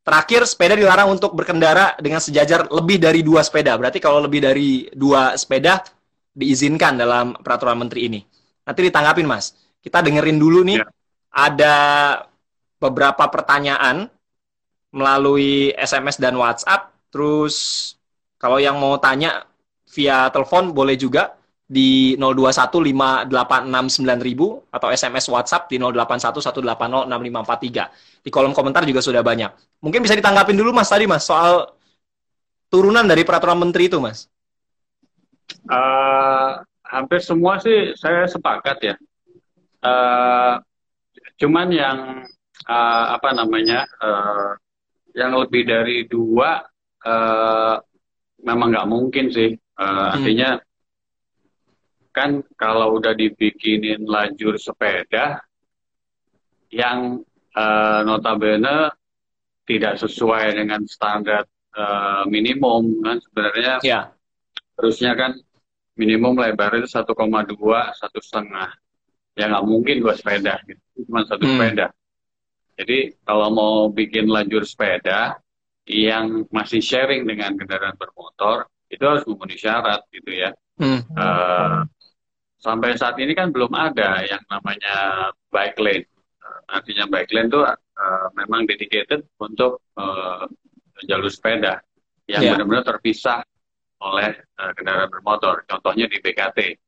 Terakhir, 0.04 0.44
sepeda 0.44 0.76
dilarang 0.76 1.16
untuk 1.16 1.32
berkendara 1.32 1.96
dengan 1.96 2.20
sejajar 2.20 2.68
lebih 2.68 3.00
dari 3.00 3.24
dua 3.24 3.40
sepeda. 3.40 3.72
Berarti 3.80 4.04
kalau 4.04 4.20
lebih 4.20 4.44
dari 4.44 4.84
dua 4.92 5.32
sepeda, 5.32 5.80
diizinkan 6.36 7.00
dalam 7.00 7.32
peraturan 7.40 7.80
menteri 7.80 8.12
ini. 8.12 8.20
Nanti 8.68 8.84
ditanggapin 8.84 9.24
Mas. 9.24 9.56
Kita 9.80 10.04
dengerin 10.04 10.36
dulu 10.36 10.60
nih 10.60 10.76
ya. 10.76 10.84
Ada 11.34 11.76
beberapa 12.78 13.26
pertanyaan 13.26 14.06
melalui 14.94 15.74
SMS 15.74 16.22
dan 16.22 16.38
WhatsApp. 16.38 16.94
Terus 17.10 17.54
kalau 18.38 18.62
yang 18.62 18.78
mau 18.78 18.94
tanya 19.02 19.42
via 19.90 20.30
telepon 20.30 20.70
boleh 20.70 20.94
juga 20.94 21.34
di 21.64 22.12
0215869000 22.20 24.68
atau 24.70 24.88
SMS 24.94 25.26
WhatsApp 25.32 25.66
di 25.66 25.82
0811806543. 25.82 28.22
Di 28.22 28.30
kolom 28.30 28.54
komentar 28.54 28.86
juga 28.86 29.02
sudah 29.02 29.26
banyak. 29.26 29.50
Mungkin 29.82 30.06
bisa 30.06 30.14
ditanggapin 30.14 30.54
dulu 30.54 30.70
Mas 30.70 30.86
tadi 30.86 31.10
Mas 31.10 31.26
soal 31.26 31.66
turunan 32.70 33.02
dari 33.02 33.26
peraturan 33.26 33.58
menteri 33.58 33.90
itu 33.90 33.98
Mas. 33.98 34.30
Uh, 35.64 36.60
hampir 36.84 37.24
semua 37.24 37.56
sih 37.58 37.96
saya 37.96 38.28
sepakat 38.28 38.76
ya. 38.84 38.94
Uh, 39.84 40.56
cuman 41.40 41.68
yang 41.70 41.98
uh, 42.68 43.06
apa 43.18 43.30
namanya 43.34 43.86
uh, 43.98 44.54
yang 45.14 45.34
lebih 45.38 45.66
dari 45.66 46.06
dua 46.06 46.62
uh, 47.06 47.76
memang 48.44 48.68
nggak 48.74 48.90
mungkin 48.90 49.26
sih. 49.30 49.54
Uh, 49.74 49.82
hmm. 49.82 50.14
Artinya 50.18 50.50
kan 52.14 52.30
kalau 52.54 52.94
udah 52.94 53.10
dibikinin 53.10 54.06
lajur 54.06 54.54
sepeda 54.54 55.42
yang 56.70 57.22
uh, 57.58 58.00
notabene 58.06 58.94
tidak 59.66 59.98
sesuai 59.98 60.54
dengan 60.54 60.86
standar 60.86 61.42
uh, 61.74 62.22
minimum 62.30 63.02
kan 63.02 63.18
sebenarnya 63.18 63.74
yeah. 63.82 64.04
harusnya 64.78 65.18
kan 65.18 65.34
minimum 65.98 66.38
lebarnya 66.38 66.86
itu 66.86 66.90
1,2 66.90 67.54
satu 67.98 68.18
setengah 68.22 68.70
ya 69.34 69.50
nggak 69.50 69.64
mungkin 69.66 69.96
dua 70.02 70.14
sepeda 70.14 70.62
gitu 70.66 70.82
cuma 71.06 71.26
satu 71.26 71.44
hmm. 71.44 71.52
sepeda 71.58 71.86
jadi 72.74 72.98
kalau 73.22 73.48
mau 73.54 73.74
bikin 73.90 74.26
lajur 74.26 74.66
sepeda 74.66 75.38
yang 75.84 76.48
masih 76.48 76.80
sharing 76.80 77.28
dengan 77.28 77.54
kendaraan 77.54 77.94
bermotor 77.94 78.66
itu 78.88 79.02
harus 79.04 79.26
memenuhi 79.26 79.58
syarat 79.58 80.00
gitu 80.10 80.30
ya 80.32 80.50
hmm. 80.80 81.00
uh, 81.18 81.82
sampai 82.64 82.96
saat 82.96 83.20
ini 83.20 83.36
kan 83.36 83.52
belum 83.52 83.68
ada 83.76 84.24
yang 84.24 84.40
namanya 84.48 85.28
bike 85.52 85.76
lane. 85.76 86.08
Uh, 86.40 86.80
artinya 86.80 87.04
bike 87.04 87.32
lane 87.36 87.48
itu 87.52 87.60
uh, 87.60 88.26
memang 88.32 88.64
dedicated 88.64 89.28
untuk 89.36 89.84
uh, 90.00 90.48
jalur 91.04 91.28
sepeda 91.28 91.84
yang 92.24 92.40
yeah. 92.40 92.56
benar-benar 92.56 92.88
terpisah 92.88 93.44
oleh 94.00 94.32
uh, 94.56 94.72
kendaraan 94.72 95.12
bermotor. 95.12 95.68
Contohnya 95.68 96.08
di 96.08 96.16
BKT. 96.24 96.80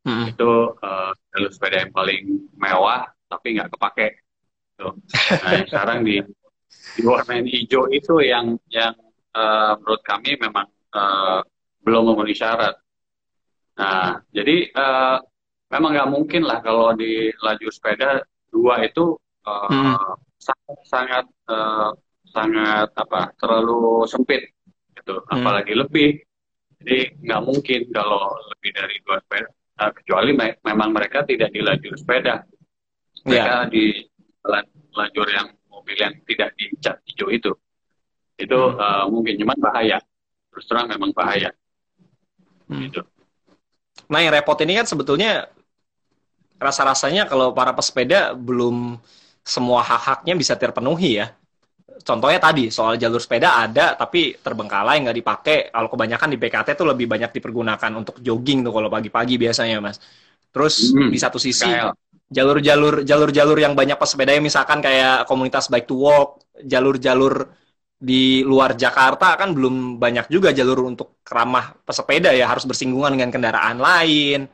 Hmm. 0.00 0.32
Itu 0.32 0.74
uh, 0.80 1.12
jalur 1.34 1.50
sepeda 1.52 1.84
yang 1.84 1.92
paling 1.92 2.22
mewah 2.56 3.04
tapi 3.28 3.56
nggak 3.56 3.70
kepake. 3.76 4.08
Tuh. 4.80 4.96
Nah, 5.44 5.50
yang 5.60 5.68
sekarang 5.68 5.98
di 6.02 6.16
di 6.96 7.02
warna 7.04 7.42
hijau 7.44 7.86
itu 7.92 8.24
yang 8.24 8.56
yang 8.72 8.96
uh, 9.36 9.76
menurut 9.78 10.02
kami 10.02 10.40
memang 10.40 10.66
uh, 10.96 11.44
belum 11.84 12.10
memenuhi 12.10 12.34
syarat. 12.34 12.74
Nah, 13.76 14.20
jadi 14.32 14.68
uh, 14.72 15.16
memang 15.72 15.90
nggak 15.96 16.10
mungkin 16.10 16.42
lah 16.44 16.60
kalau 16.60 16.92
di 16.96 17.30
lajur 17.40 17.70
sepeda 17.70 18.24
dua 18.50 18.82
itu 18.82 19.14
uh, 19.46 19.68
hmm. 19.68 20.16
sangat 20.40 20.78
sangat 20.88 21.24
uh, 21.48 21.90
sangat 22.30 22.88
apa 22.94 23.30
terlalu 23.38 24.06
sempit 24.08 24.48
gitu, 24.96 25.20
hmm. 25.20 25.32
apalagi 25.38 25.74
lebih. 25.76 26.10
Jadi 26.80 27.20
nggak 27.20 27.42
mungkin 27.44 27.80
kalau 27.92 28.32
lebih 28.56 28.70
dari 28.72 28.96
dua 29.04 29.20
sepeda, 29.20 29.48
uh, 29.80 29.90
kecuali 29.96 30.36
me 30.36 30.60
memang 30.60 30.92
mereka 30.92 31.24
tidak 31.24 31.48
di 31.50 31.64
lajur 31.64 31.96
sepeda, 31.96 32.44
mereka 33.24 33.64
yeah. 33.64 33.72
di 33.72 33.84
lajur 34.92 35.26
yang 35.32 35.48
mobil 35.72 35.96
yang 35.96 36.12
tidak 36.28 36.52
dicat 36.60 36.96
hijau 37.08 37.28
itu, 37.32 37.52
itu 38.36 38.60
hmm. 38.60 38.76
uh, 38.76 39.04
mungkin 39.08 39.40
cuman 39.40 39.58
bahaya, 39.58 39.98
terus 40.52 40.64
terang 40.68 40.92
memang 40.92 41.10
bahaya. 41.16 41.50
Hmm. 42.68 42.86
Gitu. 42.86 43.00
Nah, 44.06 44.20
yang 44.22 44.32
repot 44.36 44.58
ini 44.62 44.78
kan 44.78 44.86
sebetulnya 44.86 45.50
rasa-rasanya 46.60 47.24
kalau 47.26 47.56
para 47.56 47.72
pesepeda 47.72 48.36
belum 48.36 49.00
semua 49.40 49.80
hak-haknya 49.80 50.36
bisa 50.36 50.54
terpenuhi 50.54 51.24
ya. 51.24 51.32
Contohnya 52.00 52.40
tadi 52.40 52.72
soal 52.72 52.96
jalur 52.96 53.20
sepeda 53.20 53.60
ada 53.60 53.94
tapi 53.94 54.36
terbengkalai 54.40 55.04
nggak 55.04 55.16
dipakai. 55.16 55.58
Kalau 55.68 55.88
kebanyakan 55.92 56.28
di 56.32 56.38
PKT 56.40 56.68
tuh 56.74 56.86
lebih 56.88 57.06
banyak 57.06 57.30
dipergunakan 57.30 57.92
untuk 57.94 58.18
jogging 58.24 58.64
tuh 58.64 58.72
kalau 58.72 58.88
pagi-pagi 58.88 59.36
biasanya 59.36 59.78
mas. 59.84 60.00
Terus 60.50 60.90
hmm, 60.90 61.08
di 61.12 61.18
satu 61.20 61.38
sisi 61.38 61.70
jalur-jalur 62.30 63.02
jalur-jalur 63.02 63.58
yang 63.58 63.74
banyak 63.74 63.98
pesepeda 63.98 64.38
misalkan 64.38 64.78
kayak 64.78 65.26
komunitas 65.26 65.66
bike 65.66 65.86
to 65.86 65.98
walk, 65.98 66.40
jalur-jalur 66.62 67.50
di 68.00 68.40
luar 68.40 68.80
Jakarta 68.80 69.36
kan 69.36 69.52
belum 69.52 70.00
banyak 70.00 70.32
juga 70.32 70.56
jalur 70.56 70.88
untuk 70.88 71.20
ramah 71.28 71.76
pesepeda 71.84 72.32
ya 72.32 72.48
harus 72.48 72.64
bersinggungan 72.64 73.12
dengan 73.12 73.28
kendaraan 73.28 73.76
lain. 73.76 74.48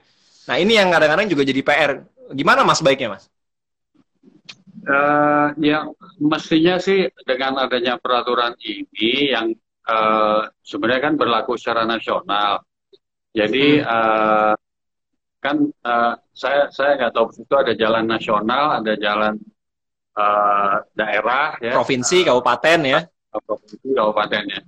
Nah 0.51 0.57
ini 0.59 0.75
yang 0.75 0.91
kadang-kadang 0.91 1.31
juga 1.31 1.43
jadi 1.47 1.61
PR. 1.63 1.93
Gimana 2.35 2.67
mas 2.67 2.83
baiknya 2.83 3.15
mas? 3.15 3.31
Uh, 4.87 5.51
ya 5.59 5.83
mestinya 6.23 6.79
sih 6.79 7.11
dengan 7.27 7.59
adanya 7.59 7.99
peraturan 7.99 8.55
ini 8.63 9.35
yang 9.35 9.51
uh, 9.91 10.47
sebenarnya 10.63 11.11
kan 11.11 11.15
berlaku 11.19 11.59
secara 11.59 11.83
nasional. 11.83 12.63
Jadi 13.35 13.83
uh, 13.83 14.55
kan 15.43 15.57
uh, 15.83 16.15
saya 16.31 16.71
saya 16.71 17.03
nggak 17.03 17.13
tahu 17.19 17.35
itu 17.35 17.55
ada 17.59 17.73
jalan 17.75 18.07
nasional, 18.07 18.79
ada 18.79 18.95
jalan 18.95 19.35
uh, 20.15 20.87
daerah, 20.95 21.59
ya. 21.59 21.75
provinsi, 21.75 22.23
kabupaten 22.23 22.81
ya 22.87 23.01
provinsi 23.45 23.93
kabupatennya. 23.93 24.61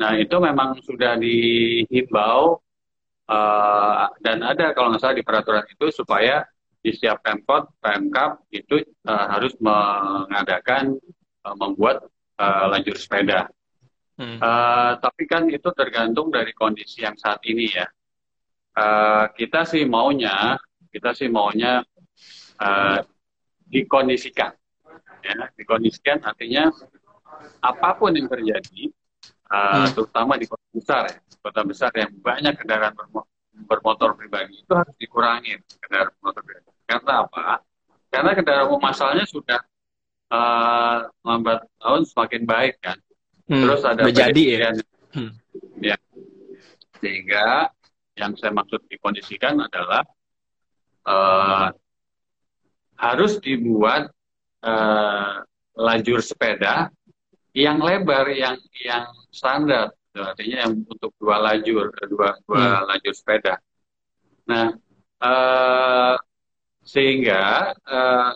Nah 0.00 0.12
itu 0.18 0.36
memang 0.42 0.80
sudah 0.82 1.14
dihimbau 1.16 2.58
uh, 3.30 4.06
dan 4.20 4.38
ada 4.42 4.74
kalau 4.74 4.92
nggak 4.92 5.00
salah 5.02 5.16
di 5.16 5.24
peraturan 5.24 5.64
itu 5.70 5.86
supaya 5.94 6.42
di 6.86 6.94
setiap 6.94 7.18
pemkot, 7.18 7.82
pemkap 7.82 8.46
itu 8.54 8.78
uh, 9.10 9.26
harus 9.34 9.58
mengadakan 9.58 10.94
uh, 11.42 11.56
membuat 11.58 12.06
uh, 12.38 12.70
lajur 12.70 12.94
sepeda. 12.94 13.50
Hmm. 14.14 14.38
Uh, 14.38 14.94
tapi 15.02 15.26
kan 15.26 15.50
itu 15.50 15.66
tergantung 15.74 16.30
dari 16.30 16.54
kondisi 16.54 17.02
yang 17.02 17.18
saat 17.18 17.42
ini 17.42 17.74
ya. 17.74 17.90
Uh, 18.78 19.26
kita 19.34 19.66
sih 19.66 19.82
maunya, 19.82 20.54
kita 20.94 21.10
sih 21.10 21.26
maunya 21.26 21.82
uh, 22.62 23.02
dikondisikan, 23.66 24.54
ya, 25.26 25.50
dikondisikan 25.58 26.22
artinya 26.22 26.70
apa 27.66 27.98
pun 27.98 28.14
yang 28.14 28.30
terjadi, 28.30 28.94
uh, 29.50 29.90
hmm. 29.90 29.90
terutama 29.90 30.38
di 30.38 30.46
kota 30.46 30.70
besar 30.70 31.02
ya, 31.10 31.18
kota 31.42 31.60
besar 31.66 31.90
yang 31.98 32.14
banyak 32.22 32.54
kendaraan 32.62 32.94
bermotor 33.66 34.14
pribadi 34.14 34.60
itu 34.60 34.72
harus 34.76 34.94
dikurangi 35.00 35.56
kendaraan 35.56 35.64
bermotor 35.66 35.80
pribadi. 35.80 35.85
Karena 36.86 37.26
apa? 37.26 37.60
Karena 38.08 38.30
kendaraan 38.32 38.66
umum 38.70 38.80
masalahnya 38.80 39.26
sudah 39.26 39.60
uh, 40.30 41.10
lambat 41.26 41.66
tahun 41.82 42.02
semakin 42.06 42.42
baik 42.46 42.74
kan. 42.80 42.98
Hmm. 43.46 43.62
Terus 43.62 43.82
ada 43.82 44.02
jadi 44.08 44.42
ya. 44.46 44.70
Hmm. 45.12 45.32
ya. 45.82 45.96
Sehingga 47.02 47.70
yang 48.16 48.32
saya 48.40 48.54
maksud 48.56 48.80
dikondisikan 48.88 49.60
adalah 49.60 50.02
uh, 51.04 51.68
harus 52.96 53.36
dibuat 53.44 54.08
uh, 54.64 55.44
lajur 55.76 56.24
sepeda 56.24 56.88
yang 57.52 57.80
lebar 57.80 58.32
yang 58.32 58.56
yang 58.80 59.04
standar 59.28 59.92
artinya 60.16 60.64
yang 60.64 60.72
untuk 60.88 61.12
dua 61.20 61.36
lajur 61.40 61.92
dua 62.08 62.40
dua 62.48 62.64
hmm. 62.64 62.84
lajur 62.88 63.12
sepeda 63.12 63.60
nah 64.48 64.72
uh, 65.20 66.16
sehingga 66.86 67.74
uh, 67.82 68.30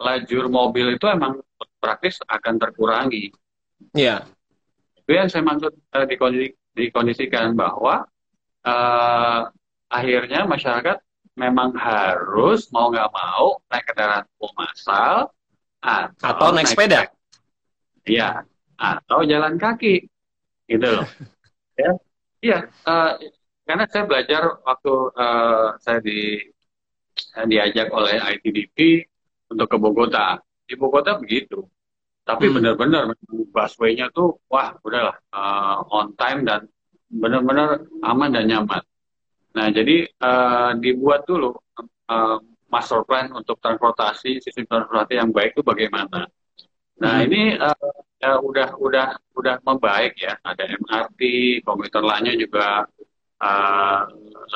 lajur 0.00 0.48
mobil 0.48 0.96
itu 0.96 1.04
emang 1.04 1.44
praktis 1.76 2.16
akan 2.24 2.56
terkurangi 2.56 3.28
ya 3.92 4.24
yeah. 4.24 5.00
itu 5.04 5.10
yang 5.12 5.28
saya 5.28 5.44
maksud 5.44 5.72
uh, 5.76 6.06
dikondisi, 6.08 6.56
dikondisikan 6.72 7.52
bahwa 7.52 8.08
uh, 8.64 9.40
akhirnya 9.92 10.48
masyarakat 10.48 10.96
memang 11.36 11.76
harus 11.76 12.72
mau 12.72 12.88
nggak 12.88 13.12
mau 13.12 13.60
naik 13.68 13.84
kendaraan 13.84 14.24
umum 14.40 14.56
massal 14.56 15.28
atau, 15.80 16.24
atau 16.24 16.48
naik, 16.56 16.64
naik 16.64 16.72
sepeda 16.72 17.00
Iya, 18.08 18.42
atau 18.80 19.22
jalan 19.28 19.60
kaki, 19.60 20.08
gitu 20.66 20.86
loh. 20.88 21.06
ya, 21.80 21.90
iya, 22.40 22.58
uh, 22.88 23.12
karena 23.68 23.84
saya 23.86 24.04
belajar 24.08 24.42
waktu 24.64 24.94
uh, 25.14 25.68
saya 25.78 26.00
di 26.00 26.40
diajak 27.46 27.90
oleh 27.92 28.18
ITDP 28.18 29.06
untuk 29.50 29.66
ke 29.66 29.76
Bogota. 29.76 30.38
Di 30.64 30.74
Bogota 30.78 31.18
begitu. 31.18 31.66
Tapi 32.22 32.46
hmm. 32.46 32.54
benar-benar 32.60 33.02
busway-nya 33.50 34.12
tuh 34.14 34.38
wah 34.46 34.76
udahlah 34.86 35.16
uh, 35.34 35.82
on 35.90 36.14
time 36.14 36.46
dan 36.46 36.68
benar-benar 37.10 37.82
aman 38.06 38.30
dan 38.30 38.46
nyaman. 38.46 38.82
Nah, 39.50 39.66
jadi 39.74 40.06
uh, 40.22 40.78
dibuat 40.78 41.26
dulu 41.26 41.50
uh, 42.06 42.38
master 42.70 43.02
plan 43.02 43.34
untuk 43.34 43.58
transportasi, 43.58 44.38
sistem 44.38 44.62
transportasi 44.70 45.18
yang 45.18 45.34
baik 45.34 45.58
itu 45.58 45.62
bagaimana. 45.66 46.30
Nah, 47.02 47.14
hmm. 47.18 47.26
ini 47.26 47.42
uh, 47.58 47.90
ya 48.22 48.38
udah 48.38 48.78
udah 48.78 49.08
udah 49.34 49.54
membaik 49.66 50.14
ya. 50.20 50.38
Ada 50.46 50.70
MRT, 50.70 51.20
komuter 51.66 52.04
lainnya 52.04 52.38
juga 52.38 52.86
uh, 53.40 54.06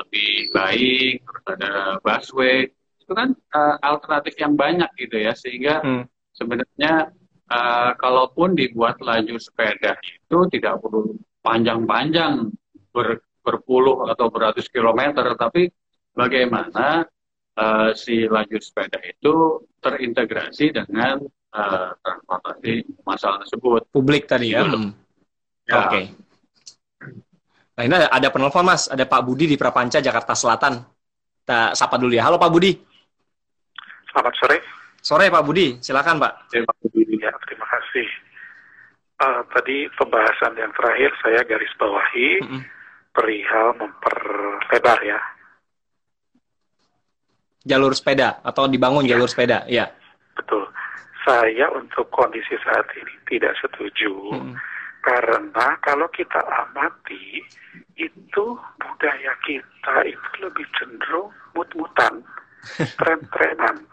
lebih 0.05 0.53
baik, 0.53 1.15
terus 1.25 1.45
ada 1.49 1.73
busway. 2.01 2.69
Itu 3.01 3.13
kan 3.13 3.37
uh, 3.53 3.77
alternatif 3.85 4.37
yang 4.41 4.57
banyak 4.57 4.89
gitu 4.97 5.17
ya, 5.21 5.33
sehingga 5.37 5.85
hmm. 5.85 6.05
sebenarnya 6.33 7.13
uh, 7.53 7.93
kalaupun 8.01 8.57
dibuat 8.57 9.01
lajur 9.01 9.37
sepeda 9.37 9.97
itu 10.05 10.39
tidak 10.53 10.81
perlu 10.81 11.17
panjang-panjang 11.45 12.49
ber, 12.93 13.21
berpuluh 13.45 14.09
atau 14.09 14.33
beratus 14.33 14.69
kilometer, 14.73 15.37
tapi 15.37 15.69
bagaimana 16.17 17.05
uh, 17.61 17.91
si 17.93 18.25
lajur 18.25 18.61
sepeda 18.65 18.97
itu 19.05 19.61
terintegrasi 19.85 20.73
dengan 20.73 21.21
uh, 21.53 21.91
transportasi 22.01 23.05
masalah 23.05 23.45
tersebut. 23.45 23.85
Publik 23.93 24.25
tadi 24.25 24.57
ya. 24.57 24.65
Hmm. 24.65 24.97
ya. 25.69 25.75
Oke. 25.77 25.89
Okay. 25.93 26.05
Nah 27.75 27.83
ini 27.83 27.95
ada 28.07 28.29
penelpon 28.31 28.63
mas, 28.63 28.87
ada 28.87 29.03
Pak 29.03 29.23
Budi 29.27 29.51
di 29.51 29.59
Prapanca 29.59 29.99
Jakarta 29.99 30.31
Selatan. 30.39 30.79
Kita 31.43 31.75
sapa 31.75 31.99
dulu 31.99 32.15
ya. 32.15 32.23
Halo 32.23 32.39
Pak 32.39 32.51
Budi. 32.55 32.71
Selamat 34.15 34.35
sore. 34.39 34.59
Sore 35.03 35.27
Pak 35.27 35.43
Budi, 35.43 35.83
silakan 35.83 36.23
Pak. 36.23 36.55
Ya, 36.55 36.63
Pak 36.63 36.77
Budi. 36.87 37.19
Ya, 37.19 37.35
terima 37.45 37.67
kasih. 37.67 38.09
Uh, 39.19 39.43
tadi 39.51 39.91
pembahasan 39.99 40.55
yang 40.55 40.71
terakhir 40.75 41.11
saya 41.23 41.41
garis 41.47 41.71
bawahi 41.79 42.29
mm 42.43 42.47
-hmm. 42.47 42.61
perihal 43.11 43.69
memperlebar 43.79 44.99
ya. 45.03 45.19
Jalur 47.67 47.93
sepeda 47.97 48.39
atau 48.47 48.71
dibangun 48.71 49.03
ya. 49.03 49.19
jalur 49.19 49.27
sepeda, 49.27 49.67
ya. 49.67 49.91
Betul. 50.39 50.63
Saya 51.27 51.67
untuk 51.75 52.07
kondisi 52.15 52.55
saat 52.63 52.87
ini 52.95 53.15
tidak 53.27 53.59
setuju. 53.59 54.15
Mm 54.31 54.55
-hmm 54.55 54.74
karena 55.05 55.77
kalau 55.85 56.09
kita 56.17 56.41
amati, 56.49 57.45
itu 58.01 58.45
budaya 58.81 59.33
kita 59.45 59.95
itu 60.09 60.29
lebih 60.41 60.65
cenderung 60.81 61.29
mut-mutan, 61.53 62.25
tren-trenan. 62.99 63.85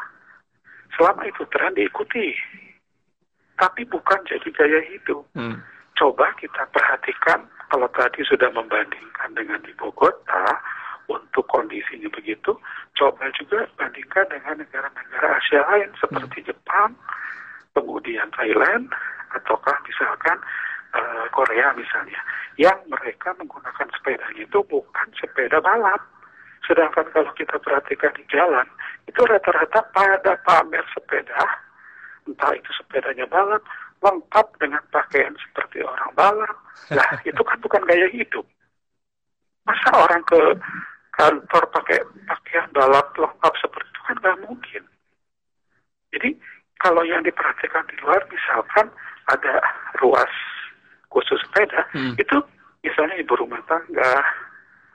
Selama 0.96 1.28
itu 1.28 1.44
tren 1.52 1.76
diikuti, 1.76 2.32
tapi 3.60 3.84
bukan 3.84 4.24
jadi 4.24 4.50
gaya 4.56 4.80
hidup. 4.88 5.28
Hmm. 5.36 5.60
Coba 6.00 6.32
kita 6.40 6.64
perhatikan, 6.72 7.44
kalau 7.68 7.92
tadi 7.92 8.24
sudah 8.24 8.48
membandingkan 8.56 9.36
dengan 9.36 9.60
di 9.68 9.76
Bogota, 9.76 10.58
untuk 11.12 11.44
kondisinya 11.52 12.08
begitu, 12.08 12.56
coba 12.96 13.28
juga 13.36 13.68
bandingkan 13.76 14.32
dengan 14.32 14.64
negara-negara 14.64 15.28
Asia 15.44 15.60
lain 15.68 15.92
seperti 16.00 16.40
hmm. 16.40 16.48
Jepang, 16.48 16.96
kemudian 17.76 18.32
Thailand, 18.32 18.88
ataukah 19.36 19.76
misalkan 19.84 20.40
uh, 20.96 21.26
Korea 21.32 21.74
misalnya, 21.76 22.20
yang 22.60 22.78
mereka 22.88 23.36
menggunakan 23.40 23.88
sepedanya 23.96 24.42
itu 24.44 24.60
bukan 24.68 25.08
sepeda 25.18 25.60
balap. 25.64 26.02
Sedangkan 26.68 27.10
kalau 27.10 27.32
kita 27.34 27.58
perhatikan 27.58 28.14
di 28.14 28.24
jalan, 28.30 28.68
itu 29.10 29.22
rata-rata 29.26 29.82
pada 29.92 30.38
pamer 30.46 30.86
sepeda, 30.94 31.42
entah 32.30 32.54
itu 32.54 32.70
sepedanya 32.78 33.26
balap, 33.26 33.66
lengkap 34.02 34.48
dengan 34.62 34.82
pakaian 34.94 35.34
seperti 35.42 35.82
orang 35.82 36.12
balap. 36.14 36.56
Nah, 36.94 37.10
itu 37.30 37.42
kan 37.42 37.58
bukan 37.62 37.82
gaya 37.86 38.08
hidup. 38.14 38.46
Masa 39.66 39.90
orang 39.94 40.22
ke 40.26 40.40
kantor 41.18 41.64
pakai 41.70 42.02
pakaian 42.26 42.70
balap 42.74 43.14
lengkap 43.14 43.54
seperti 43.62 43.88
itu 43.90 44.02
kan 44.06 44.16
nggak 44.22 44.40
mungkin. 44.46 44.84
Jadi 46.12 46.30
kalau 46.82 47.06
yang 47.06 47.22
diperhatikan 47.22 47.86
di 47.88 47.96
luar, 48.02 48.26
misalkan 48.34 48.90
ada 49.30 49.62
ruas 50.02 50.34
khusus 51.12 51.38
sepeda 51.44 51.86
hmm. 51.92 52.16
itu 52.18 52.38
misalnya 52.82 53.16
ibu 53.20 53.36
rumah 53.38 53.62
tangga 53.68 54.24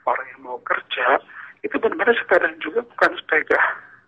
orang 0.09 0.27
yang 0.35 0.41
mau 0.43 0.59
kerja 0.65 1.21
itu 1.63 1.75
benar-benar 1.77 2.17
sepeda 2.17 2.49
juga 2.59 2.81
bukan 2.83 3.11
sepeda 3.21 3.61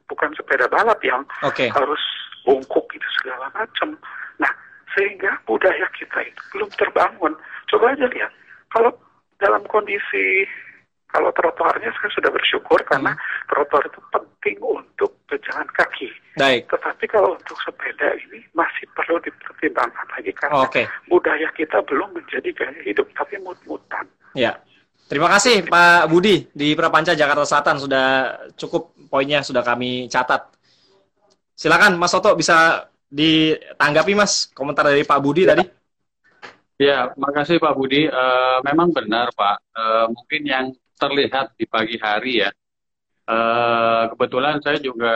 bukan 0.10 0.30
sepeda 0.34 0.66
balap 0.68 1.00
yang 1.06 1.22
okay. 1.46 1.70
harus 1.70 2.02
bungkuk 2.44 2.90
itu 2.98 3.08
segala 3.22 3.48
macam 3.54 3.96
nah 4.42 4.52
sehingga 4.98 5.38
budaya 5.46 5.86
kita 5.96 6.26
itu 6.26 6.42
belum 6.52 6.70
terbangun 6.76 7.34
coba 7.70 7.94
aja 7.94 8.06
lihat 8.10 8.32
kalau 8.74 8.92
dalam 9.40 9.64
kondisi 9.70 10.44
kalau 11.10 11.34
trotoarnya 11.34 11.90
saya 11.98 12.10
sudah 12.14 12.32
bersyukur 12.32 12.80
karena 12.86 13.18
hmm. 13.18 13.22
trotoar 13.50 13.84
itu 13.90 14.00
penting 14.14 14.58
untuk 14.62 15.12
pejalan 15.26 15.66
kaki. 15.74 16.10
Baik. 16.38 16.70
Tetapi 16.70 17.06
kalau 17.10 17.36
untuk 17.36 17.58
sepeda 17.66 18.14
ini 18.16 18.46
masih 18.54 18.86
perlu 18.94 19.18
dipertimbangkan 19.26 20.08
lagi 20.14 20.32
karena 20.38 20.64
okay. 20.64 20.86
budaya 21.10 21.50
kita 21.58 21.82
belum 21.90 22.14
menjadi 22.14 22.50
gaya 22.54 22.82
hidup 22.86 23.10
tapi 23.18 23.42
mut-mutan. 23.42 24.06
Ya. 24.38 24.62
Terima 25.10 25.26
kasih 25.26 25.66
Pak 25.66 26.06
Budi 26.06 26.46
di 26.54 26.78
Prapanca 26.78 27.18
Jakarta 27.18 27.42
Selatan 27.42 27.82
sudah 27.82 28.08
cukup 28.54 28.94
poinnya 29.10 29.42
sudah 29.42 29.66
kami 29.66 30.06
catat. 30.06 30.54
Silakan 31.58 31.98
Mas 31.98 32.14
Soto 32.14 32.38
bisa 32.38 32.86
ditanggapi 33.10 34.14
Mas 34.14 34.54
komentar 34.54 34.86
dari 34.86 35.02
Pak 35.02 35.18
Budi 35.18 35.50
ya. 35.50 35.58
tadi. 35.58 35.66
Ya, 36.80 37.12
makasih 37.18 37.58
Pak 37.58 37.74
Budi. 37.76 38.06
Uh, 38.08 38.62
memang 38.62 38.94
benar 38.94 39.34
Pak. 39.34 39.58
Uh, 39.74 40.06
mungkin 40.14 40.42
yang 40.46 40.66
terlihat 41.00 41.56
di 41.56 41.66
pagi 41.66 41.96
hari 41.96 42.44
ya. 42.44 42.52
Uh, 43.30 44.10
kebetulan 44.14 44.60
saya 44.60 44.82
juga 44.82 45.16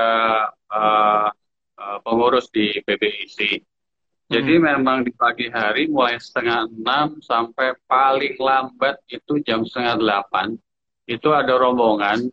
uh, 0.71 1.29
uh, 1.77 1.97
pengurus 2.01 2.47
di 2.49 2.79
PBIC. 2.79 3.61
Jadi 4.31 4.53
hmm. 4.57 4.63
memang 4.63 5.03
di 5.03 5.11
pagi 5.11 5.51
hari 5.51 5.91
mulai 5.91 6.17
setengah 6.17 6.65
enam 6.71 7.19
sampai 7.19 7.75
paling 7.85 8.39
lambat 8.39 8.97
itu 9.11 9.43
jam 9.43 9.67
setengah 9.67 9.99
delapan 9.99 10.55
itu 11.03 11.27
ada 11.35 11.59
rombongan 11.59 12.31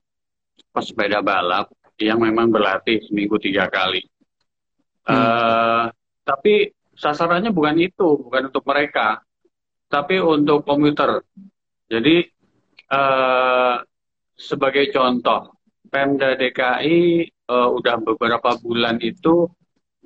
pesepeda 0.71 1.19
balap 1.21 1.75
yang 1.99 2.23
memang 2.23 2.49
berlatih 2.49 3.03
seminggu 3.05 3.37
tiga 3.43 3.67
kali. 3.67 4.07
Hmm. 5.05 5.13
Uh, 5.13 5.85
tapi 6.23 6.71
sasarannya 6.95 7.51
bukan 7.51 7.77
itu, 7.81 8.09
bukan 8.21 8.53
untuk 8.53 8.65
mereka, 8.69 9.25
tapi 9.91 10.23
untuk 10.23 10.63
komuter. 10.63 11.25
Jadi 11.91 12.29
uh, 12.91 13.81
sebagai 14.37 14.91
contoh, 14.91 15.55
Pemda 15.91 16.39
DKI 16.39 17.27
uh, 17.51 17.55
eh, 17.55 17.69
udah 17.75 17.99
beberapa 17.99 18.55
bulan 18.63 19.03
itu 19.03 19.51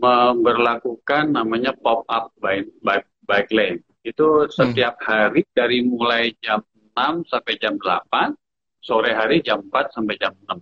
memperlakukan 0.00 1.36
namanya 1.36 1.76
pop-up 1.76 2.32
bike, 2.40 2.72
bike, 2.80 3.08
bike 3.28 3.50
lane. 3.52 3.80
Itu 4.00 4.48
setiap 4.48 4.98
hmm. 5.00 5.06
hari 5.06 5.42
dari 5.52 5.84
mulai 5.84 6.32
jam 6.40 6.64
6 6.96 7.30
sampai 7.30 7.54
jam 7.60 7.76
8, 7.76 8.32
sore 8.80 9.12
hari 9.12 9.44
jam 9.44 9.60
4 9.70 9.94
sampai 9.94 10.16
jam 10.16 10.32
6. 10.48 10.56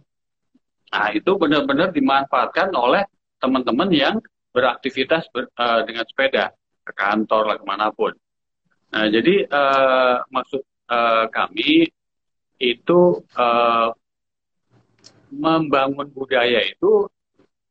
Nah, 0.93 1.09
itu 1.17 1.31
benar-benar 1.41 1.95
dimanfaatkan 1.95 2.75
oleh 2.77 3.07
teman-teman 3.41 3.89
yang 3.89 4.17
beraktivitas 4.53 5.25
ber, 5.33 5.49
uh, 5.57 5.81
dengan 5.89 6.05
sepeda 6.05 6.53
ke 6.85 6.93
kantor 6.93 7.43
lah 7.49 7.57
ke 7.57 7.65
mana 7.65 7.89
pun. 7.95 8.13
Nah, 8.93 9.09
jadi 9.09 9.49
uh, 9.49 10.21
maksud 10.29 10.61
uh, 10.93 11.25
kami 11.33 11.89
itu 12.63 13.19
uh, 13.35 13.91
membangun 15.35 16.07
budaya 16.15 16.63
itu 16.63 17.11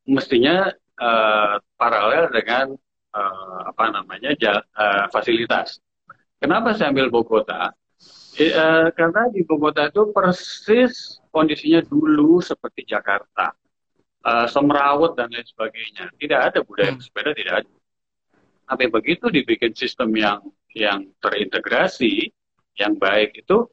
mestinya 0.04 0.67
uh, 0.99 1.56
paralel 1.80 2.27
dengan 2.36 2.75
uh, 3.15 3.60
apa 3.71 3.86
namanya 3.95 4.36
uh, 4.75 5.08
fasilitas. 5.08 5.80
Kenapa 6.41 6.75
saya 6.75 6.91
ambil 6.91 7.08
Bogota? 7.08 7.71
Uh, 8.36 8.89
karena 8.97 9.30
di 9.32 9.45
Bogota 9.47 9.88
itu 9.88 10.10
persis 10.12 11.21
kondisinya 11.32 11.80
dulu 11.86 12.41
seperti 12.43 12.84
Jakarta, 12.84 13.54
uh, 14.25 14.47
semrawut 14.49 15.15
dan 15.15 15.30
lain 15.32 15.45
sebagainya. 15.45 16.10
Tidak 16.17 16.39
ada 16.39 16.60
budaya 16.65 16.91
hmm. 16.91 17.04
sepeda, 17.04 17.32
tidak 17.38 17.56
ada. 17.63 17.71
Tapi 18.71 18.86
begitu 18.88 19.27
dibikin 19.27 19.71
sistem 19.75 20.12
yang 20.15 20.39
yang 20.71 21.12
terintegrasi, 21.19 22.32
yang 22.80 22.95
baik 22.95 23.43
itu 23.43 23.67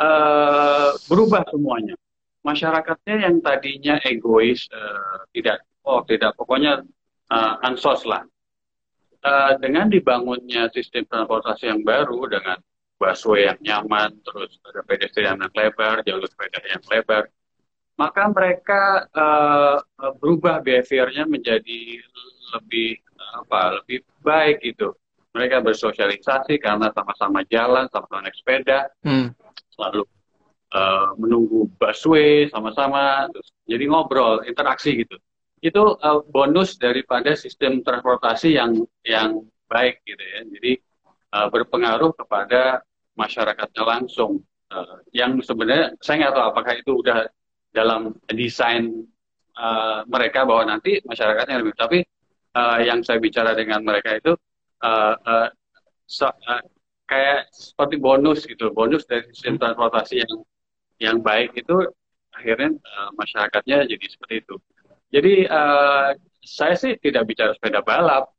uh, 0.00 0.90
berubah 1.06 1.44
semuanya. 1.52 1.94
Masyarakatnya 2.40 3.28
yang 3.28 3.36
tadinya 3.44 4.00
egois, 4.08 4.64
uh, 4.72 5.28
tidak, 5.36 5.60
oh 5.84 6.00
tidak, 6.08 6.32
pokoknya 6.40 6.80
uh, 7.28 7.54
ansos 7.60 8.08
lah. 8.08 8.24
Uh, 9.20 9.52
dengan 9.60 9.92
dibangunnya 9.92 10.72
sistem 10.72 11.04
transportasi 11.04 11.68
yang 11.68 11.84
baru 11.84 12.24
dengan 12.32 12.56
busway 12.96 13.44
yang 13.52 13.60
nyaman, 13.60 14.16
terus 14.24 14.56
ada 14.64 14.80
pedestrian 14.88 15.36
yang 15.36 15.52
lebar, 15.52 16.00
jalur 16.08 16.24
sepeda 16.24 16.60
yang 16.64 16.80
lebar, 16.88 17.28
maka 18.00 18.32
mereka 18.32 19.04
uh, 19.12 19.76
berubah 20.16 20.64
behaviornya 20.64 21.28
menjadi 21.28 22.00
lebih 22.56 22.96
apa 23.36 23.84
lebih 23.84 24.00
baik 24.24 24.64
gitu. 24.64 24.96
Mereka 25.36 25.62
bersosialisasi 25.62 26.56
karena 26.58 26.88
sama-sama 26.96 27.44
jalan, 27.46 27.86
sama-sama 27.92 28.24
naik 28.24 28.36
sepeda, 28.40 28.88
hmm 29.04 29.39
selalu 29.74 30.02
uh, 30.74 31.14
menunggu 31.18 31.70
busway 31.76 32.48
sama-sama, 32.50 33.26
jadi 33.66 33.84
ngobrol, 33.86 34.42
interaksi 34.46 35.04
gitu. 35.04 35.16
Itu 35.60 36.00
uh, 36.00 36.24
bonus 36.24 36.80
daripada 36.80 37.36
sistem 37.36 37.84
transportasi 37.84 38.56
yang 38.56 38.80
yang 39.04 39.44
baik 39.68 40.00
gitu 40.08 40.22
ya. 40.22 40.40
Jadi 40.48 40.72
uh, 41.36 41.48
berpengaruh 41.52 42.16
kepada 42.16 42.80
masyarakatnya 43.14 43.84
langsung. 43.84 44.40
Uh, 44.70 45.02
yang 45.10 45.34
sebenarnya 45.42 45.98
saya 45.98 46.26
nggak 46.26 46.34
tahu 46.38 46.44
apakah 46.54 46.74
itu 46.78 46.92
udah 47.02 47.26
dalam 47.74 48.14
desain 48.30 49.02
uh, 49.58 50.06
mereka 50.06 50.46
bahwa 50.46 50.74
nanti 50.74 51.02
masyarakatnya 51.02 51.58
lebih. 51.58 51.74
Tapi 51.74 51.98
uh, 52.54 52.78
yang 52.82 53.02
saya 53.02 53.18
bicara 53.18 53.52
dengan 53.58 53.82
mereka 53.82 54.16
itu 54.16 54.32
uh, 54.82 55.14
uh, 55.18 55.48
so, 56.06 56.30
uh, 56.30 56.62
kayak 57.10 57.50
seperti 57.50 57.98
bonus 57.98 58.46
gitu, 58.46 58.70
bonus 58.70 59.02
dari 59.02 59.26
sistem 59.34 59.58
transportasi 59.58 60.22
yang 60.22 60.34
yang 61.02 61.16
baik 61.18 61.58
itu 61.58 61.74
akhirnya 62.30 62.78
uh, 62.78 63.10
masyarakatnya 63.18 63.90
jadi 63.90 64.06
seperti 64.06 64.34
itu. 64.46 64.54
Jadi 65.10 65.34
uh, 65.50 66.14
saya 66.38 66.78
sih 66.78 66.94
tidak 67.02 67.26
bicara 67.26 67.50
sepeda 67.58 67.82
balap, 67.82 68.30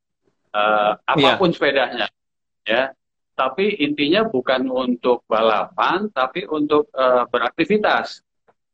uh, 0.56 0.96
apa 1.04 1.36
pun 1.36 1.52
yeah. 1.52 1.56
sepedanya, 1.56 2.08
ya. 2.64 2.84
Tapi 3.36 3.84
intinya 3.84 4.24
bukan 4.24 4.70
untuk 4.72 5.28
balapan, 5.28 6.08
tapi 6.16 6.48
untuk 6.48 6.88
uh, 6.96 7.28
beraktivitas. 7.28 8.24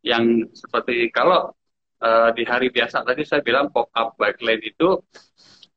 Yang 0.06 0.54
seperti 0.54 1.10
kalau 1.10 1.58
uh, 2.06 2.30
di 2.38 2.46
hari 2.46 2.70
biasa 2.70 3.02
tadi 3.02 3.26
saya 3.26 3.42
bilang 3.42 3.74
pop 3.74 3.90
up 3.98 4.14
bike 4.20 4.40
lane 4.46 4.62
itu 4.62 5.02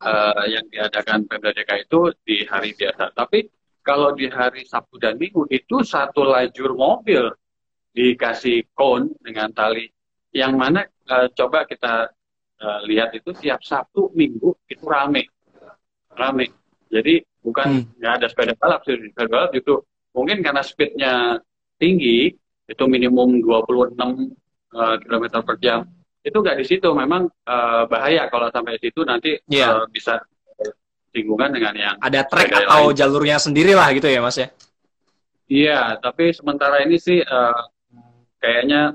uh, 0.04 0.44
yang 0.44 0.66
diadakan 0.68 1.24
Pemda 1.24 1.56
DKI 1.56 1.88
itu 1.88 2.12
di 2.24 2.44
hari 2.44 2.76
biasa. 2.76 3.16
Tapi 3.16 3.48
kalau 3.90 4.14
di 4.14 4.30
hari 4.30 4.62
Sabtu 4.62 5.02
dan 5.02 5.18
Minggu 5.18 5.50
itu 5.50 5.82
satu 5.82 6.22
lajur 6.22 6.78
mobil 6.78 7.26
dikasih 7.90 8.70
cone 8.70 9.10
dengan 9.18 9.50
tali 9.50 9.90
yang 10.30 10.54
mana 10.54 10.86
uh, 11.10 11.26
coba 11.34 11.66
kita 11.66 12.06
uh, 12.62 12.80
lihat 12.86 13.10
itu 13.18 13.34
tiap 13.34 13.58
Sabtu 13.66 14.14
Minggu 14.14 14.54
itu 14.70 14.86
rame 14.86 15.26
rame 16.14 16.54
jadi 16.86 17.18
bukan 17.42 17.82
hmm. 17.82 17.98
nggak 17.98 18.12
hmm. 18.14 18.18
ada 18.22 18.26
sepeda 18.30 18.54
balap 18.54 18.80
sepeda 18.86 19.26
balap 19.26 19.50
itu 19.58 19.82
mungkin 20.14 20.38
karena 20.38 20.62
speednya 20.62 21.14
tinggi 21.82 22.30
itu 22.70 22.84
minimum 22.86 23.42
26 23.42 23.98
uh, 23.98 24.96
km 25.02 25.24
per 25.42 25.58
jam 25.58 25.82
itu 26.22 26.38
nggak 26.38 26.62
di 26.62 26.64
situ 26.68 26.94
memang 26.94 27.26
uh, 27.26 27.90
bahaya 27.90 28.30
kalau 28.30 28.54
sampai 28.54 28.78
di 28.78 28.86
situ 28.86 29.02
nanti 29.02 29.34
yeah. 29.50 29.74
Iya. 29.74 29.82
uh, 29.82 29.86
bisa 29.90 30.14
singgungan 31.10 31.50
dengan 31.54 31.74
yang 31.74 31.96
ada 31.98 32.22
trek 32.26 32.50
atau 32.50 32.90
lain. 32.90 32.96
jalurnya 32.96 33.36
sendiri 33.38 33.72
lah 33.74 33.90
gitu 33.94 34.06
ya 34.06 34.22
mas 34.22 34.38
ya 34.38 34.48
iya 35.50 35.80
tapi 35.98 36.30
sementara 36.30 36.82
ini 36.86 36.96
sih 36.96 37.20
uh, 37.22 37.62
kayaknya 38.38 38.94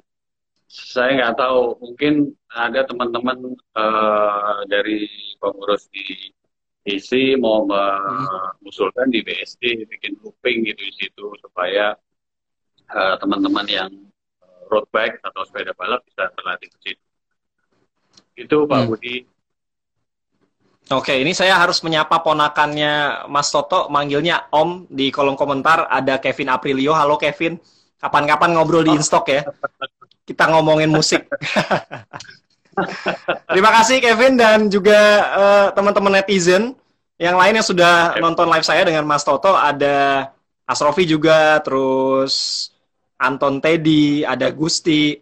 saya 0.68 1.16
nggak 1.22 1.36
tahu 1.40 1.80
mungkin 1.80 2.36
ada 2.52 2.84
teman-teman 2.88 3.56
uh, 3.76 4.64
dari 4.68 5.08
pengurus 5.40 5.88
di 5.92 6.32
isi 6.86 7.34
mau 7.36 7.66
mengusulkan 7.66 9.10
di 9.10 9.26
BSD 9.26 9.90
bikin 9.90 10.22
looping 10.22 10.70
gitu 10.70 10.82
di 10.86 10.94
situ 10.94 11.26
supaya 11.42 11.98
uh, 12.94 13.16
teman-teman 13.18 13.66
yang 13.66 13.90
road 14.70 14.86
bike 14.94 15.18
atau 15.22 15.42
sepeda 15.46 15.74
balap 15.74 16.02
bisa 16.06 16.30
terlatih 16.34 16.70
di 16.70 16.80
situ. 16.82 17.04
Itu 18.36 18.58
Pak 18.70 18.80
hmm. 18.86 18.90
Budi. 18.90 19.16
Oke, 20.94 21.18
ini 21.18 21.34
saya 21.34 21.58
harus 21.58 21.82
menyapa 21.82 22.22
ponakannya 22.22 23.26
Mas 23.26 23.50
Toto, 23.50 23.90
manggilnya 23.90 24.46
Om 24.54 24.86
di 24.86 25.10
kolom 25.10 25.34
komentar. 25.34 25.90
Ada 25.90 26.22
Kevin 26.22 26.54
Aprilio. 26.54 26.94
Halo 26.94 27.18
Kevin. 27.18 27.58
Kapan-kapan 27.98 28.54
ngobrol 28.54 28.86
di 28.86 28.94
Instok 28.94 29.34
ya. 29.34 29.42
Kita 30.30 30.46
ngomongin 30.54 30.94
musik. 30.94 31.26
Terima 33.50 33.72
kasih 33.82 33.98
Kevin 33.98 34.38
dan 34.38 34.70
juga 34.70 35.00
uh, 35.34 35.68
teman-teman 35.74 36.22
netizen 36.22 36.78
yang 37.18 37.40
lain 37.40 37.58
yang 37.58 37.66
sudah 37.66 38.20
nonton 38.22 38.46
live 38.46 38.68
saya 38.68 38.86
dengan 38.86 39.10
Mas 39.10 39.26
Toto. 39.26 39.58
Ada 39.58 40.30
Asrofi 40.70 41.10
juga, 41.10 41.66
terus 41.66 42.70
Anton 43.18 43.58
Teddy, 43.58 44.22
ada 44.22 44.54
Gusti, 44.54 45.18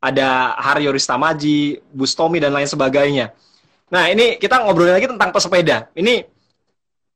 ada 0.00 0.56
Haryo 0.56 0.96
Ristamaji, 0.96 1.76
Bustomi 1.92 2.40
dan 2.40 2.56
lain 2.56 2.70
sebagainya. 2.70 3.36
Nah 3.88 4.08
ini 4.12 4.36
kita 4.36 4.64
ngobrolin 4.64 4.96
lagi 4.96 5.08
tentang 5.08 5.30
pesepeda. 5.32 5.88
Ini 5.96 6.24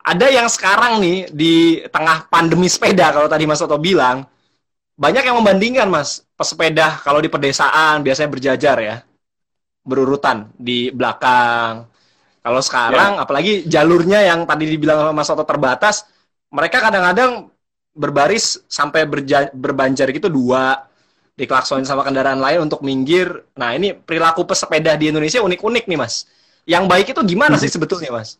ada 0.02 0.26
yang 0.28 0.50
sekarang 0.50 0.98
nih 0.98 1.30
di 1.30 1.54
tengah 1.88 2.26
pandemi 2.26 2.66
sepeda 2.66 3.14
kalau 3.14 3.30
tadi 3.30 3.46
Mas 3.46 3.62
Toto 3.62 3.78
bilang 3.78 4.26
banyak 4.98 5.24
yang 5.24 5.36
membandingkan 5.40 5.88
mas 5.88 6.22
pesepeda 6.36 7.00
kalau 7.00 7.18
di 7.18 7.32
pedesaan 7.32 8.04
biasanya 8.04 8.28
berjajar 8.28 8.76
ya 8.78 8.96
berurutan 9.82 10.52
di 10.54 10.92
belakang 10.92 11.88
kalau 12.42 12.60
sekarang 12.62 13.18
ya. 13.18 13.22
apalagi 13.24 13.52
jalurnya 13.66 14.20
yang 14.22 14.44
tadi 14.44 14.68
dibilang 14.68 15.10
mas 15.16 15.26
Soto 15.26 15.42
terbatas 15.42 16.06
mereka 16.52 16.84
kadang-kadang 16.84 17.48
berbaris 17.96 18.62
sampai 18.68 19.08
berja 19.08 19.48
berbanjar 19.50 20.12
gitu 20.12 20.28
dua 20.28 20.86
diklaksonin 21.34 21.88
sama 21.88 22.04
kendaraan 22.04 22.38
lain 22.38 22.68
untuk 22.68 22.84
minggir 22.84 23.42
nah 23.56 23.72
ini 23.72 23.96
perilaku 23.96 24.44
pesepeda 24.44 24.94
di 24.94 25.08
Indonesia 25.10 25.40
unik-unik 25.40 25.84
nih 25.88 25.98
mas 25.98 26.28
yang 26.68 26.86
baik 26.86 27.10
itu 27.10 27.20
gimana 27.26 27.58
sih 27.58 27.70
sebetulnya 27.70 28.14
mas? 28.14 28.38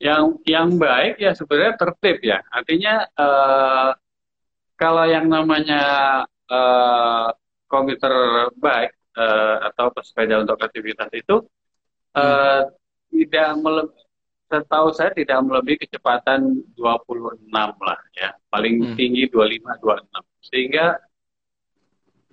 Yang 0.00 0.40
yang 0.48 0.68
baik 0.80 1.20
ya 1.20 1.32
sebenarnya 1.36 1.74
tertib 1.78 2.18
ya. 2.24 2.38
Artinya 2.50 3.06
uh, 3.14 3.90
kalau 4.74 5.04
yang 5.06 5.30
namanya 5.30 5.82
uh, 6.50 7.28
komputer 7.70 8.12
bike 8.58 8.96
uh, 9.14 9.70
atau 9.72 9.94
sepeda 10.02 10.42
untuk 10.42 10.58
aktivitas 10.58 11.08
itu 11.14 11.44
uh, 12.18 12.66
hmm. 12.66 12.68
tidak 13.14 13.48
setahu 14.52 14.92
saya 14.92 15.16
tidak 15.16 15.40
melebihi 15.40 15.86
kecepatan 15.86 16.60
26 16.76 17.48
lah 17.52 18.00
ya. 18.16 18.34
Paling 18.52 18.92
hmm. 18.92 18.96
tinggi 18.98 19.24
25 19.30 19.80
26 19.80 20.50
sehingga 20.50 20.98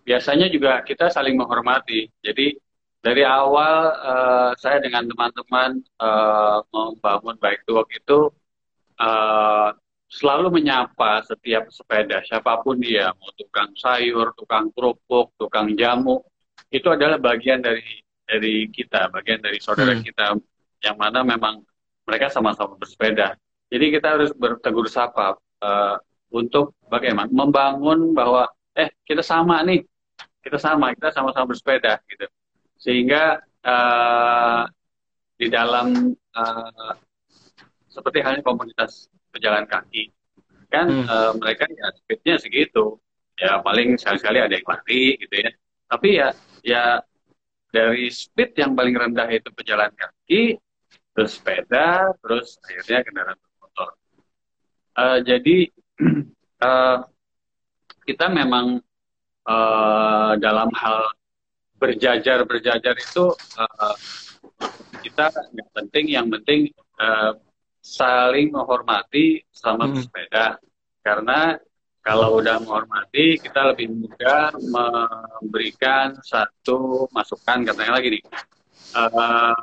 biasanya 0.04 0.50
juga 0.50 0.82
kita 0.82 1.14
saling 1.14 1.38
menghormati. 1.38 2.10
Jadi 2.26 2.58
dari 3.00 3.24
awal 3.24 3.96
uh, 3.96 4.52
saya 4.60 4.84
dengan 4.84 5.08
teman-teman 5.08 5.80
uh, 6.04 6.60
membangun 6.72 7.36
bike 7.40 7.64
to 7.64 7.80
itu 7.96 8.20
uh, 9.00 9.72
selalu 10.10 10.60
menyapa 10.60 11.22
setiap 11.24 11.70
sepeda, 11.70 12.20
siapa 12.26 12.60
pun 12.66 12.82
dia, 12.82 13.14
mau 13.14 13.30
tukang 13.38 13.72
sayur, 13.78 14.34
tukang 14.34 14.74
kerupuk, 14.74 15.32
tukang 15.38 15.78
jamu, 15.78 16.20
itu 16.74 16.90
adalah 16.90 17.22
bagian 17.22 17.62
dari 17.62 18.02
dari 18.26 18.68
kita, 18.74 19.14
bagian 19.14 19.40
dari 19.40 19.62
saudara 19.62 19.94
hmm. 19.94 20.04
kita, 20.04 20.26
yang 20.82 20.98
mana 20.98 21.22
memang 21.22 21.62
mereka 22.10 22.34
sama-sama 22.34 22.74
bersepeda. 22.82 23.38
Jadi 23.70 23.86
kita 23.94 24.18
harus 24.18 24.34
bertegur 24.34 24.90
sapa 24.90 25.38
uh, 25.62 25.96
untuk 26.34 26.74
bagaimana 26.90 27.30
membangun 27.30 28.18
bahwa 28.18 28.50
eh 28.74 28.90
kita 29.06 29.22
sama 29.22 29.62
nih, 29.62 29.86
kita 30.42 30.58
sama, 30.58 30.90
kita 30.98 31.14
sama-sama 31.14 31.54
bersepeda 31.54 32.02
gitu, 32.10 32.26
sehingga 32.80 33.44
uh, 33.68 34.64
di 35.36 35.48
dalam 35.52 36.16
uh, 36.16 36.94
seperti 37.92 38.24
halnya 38.24 38.44
komunitas 38.44 39.12
pejalan 39.36 39.68
kaki 39.68 40.12
kan 40.70 40.86
hmm. 40.88 41.06
uh, 41.10 41.32
mereka 41.36 41.66
ya 41.68 41.90
speednya 41.98 42.36
segitu. 42.38 42.98
Ya 43.40 43.58
paling 43.64 43.96
sekali-sekali 43.96 44.38
ada 44.40 44.54
yang 44.54 44.68
lari 44.68 45.16
gitu 45.18 45.36
ya. 45.36 45.52
Tapi 45.90 46.10
ya 46.20 46.30
ya 46.62 46.84
dari 47.74 48.12
speed 48.12 48.58
yang 48.60 48.78
paling 48.78 48.94
rendah 48.94 49.28
itu 49.32 49.50
pejalan 49.54 49.90
kaki 49.96 50.58
terus 51.16 51.36
sepeda 51.36 52.14
terus 52.22 52.62
akhirnya 52.64 53.00
kendaraan 53.04 53.38
bermotor. 53.40 53.90
Uh, 54.94 55.20
jadi 55.26 55.58
uh, 56.62 56.98
kita 58.08 58.26
memang 58.30 58.84
uh, 59.50 60.34
dalam 60.38 60.70
hal 60.78 61.14
berjajar 61.80 62.44
berjajar 62.44 62.96
itu 63.00 63.32
uh, 63.56 63.96
kita 65.00 65.32
nggak 65.32 65.70
penting 65.72 66.06
yang 66.12 66.28
penting 66.28 66.70
uh, 67.00 67.34
saling 67.80 68.52
menghormati 68.52 69.42
sama 69.50 69.88
hmm. 69.88 70.04
sepeda 70.04 70.60
karena 71.02 71.56
kalau 72.04 72.40
udah 72.40 72.60
menghormati 72.60 73.40
kita 73.40 73.72
lebih 73.72 73.92
mudah 73.92 74.52
memberikan 74.60 76.20
satu 76.20 77.08
masukan 77.16 77.64
katanya 77.64 77.96
lagi 77.96 78.20
nih 78.20 78.24
uh, 78.96 79.56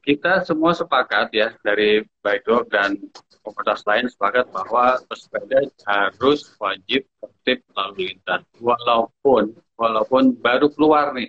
kita 0.00 0.42
semua 0.42 0.74
sepakat 0.74 1.30
ya 1.30 1.48
dari 1.62 2.02
Baikdok 2.24 2.66
dan 2.72 2.98
komunitas 3.50 3.82
lain 3.84 4.06
sepakat 4.06 4.46
bahwa 4.54 5.02
pesepeda 5.10 5.66
harus 5.84 6.54
wajib 6.62 7.02
tertib 7.18 7.66
lalu 7.74 8.14
lintas 8.14 8.46
walaupun 8.62 9.52
walaupun 9.74 10.38
baru 10.38 10.70
keluar 10.70 11.10
nih 11.12 11.28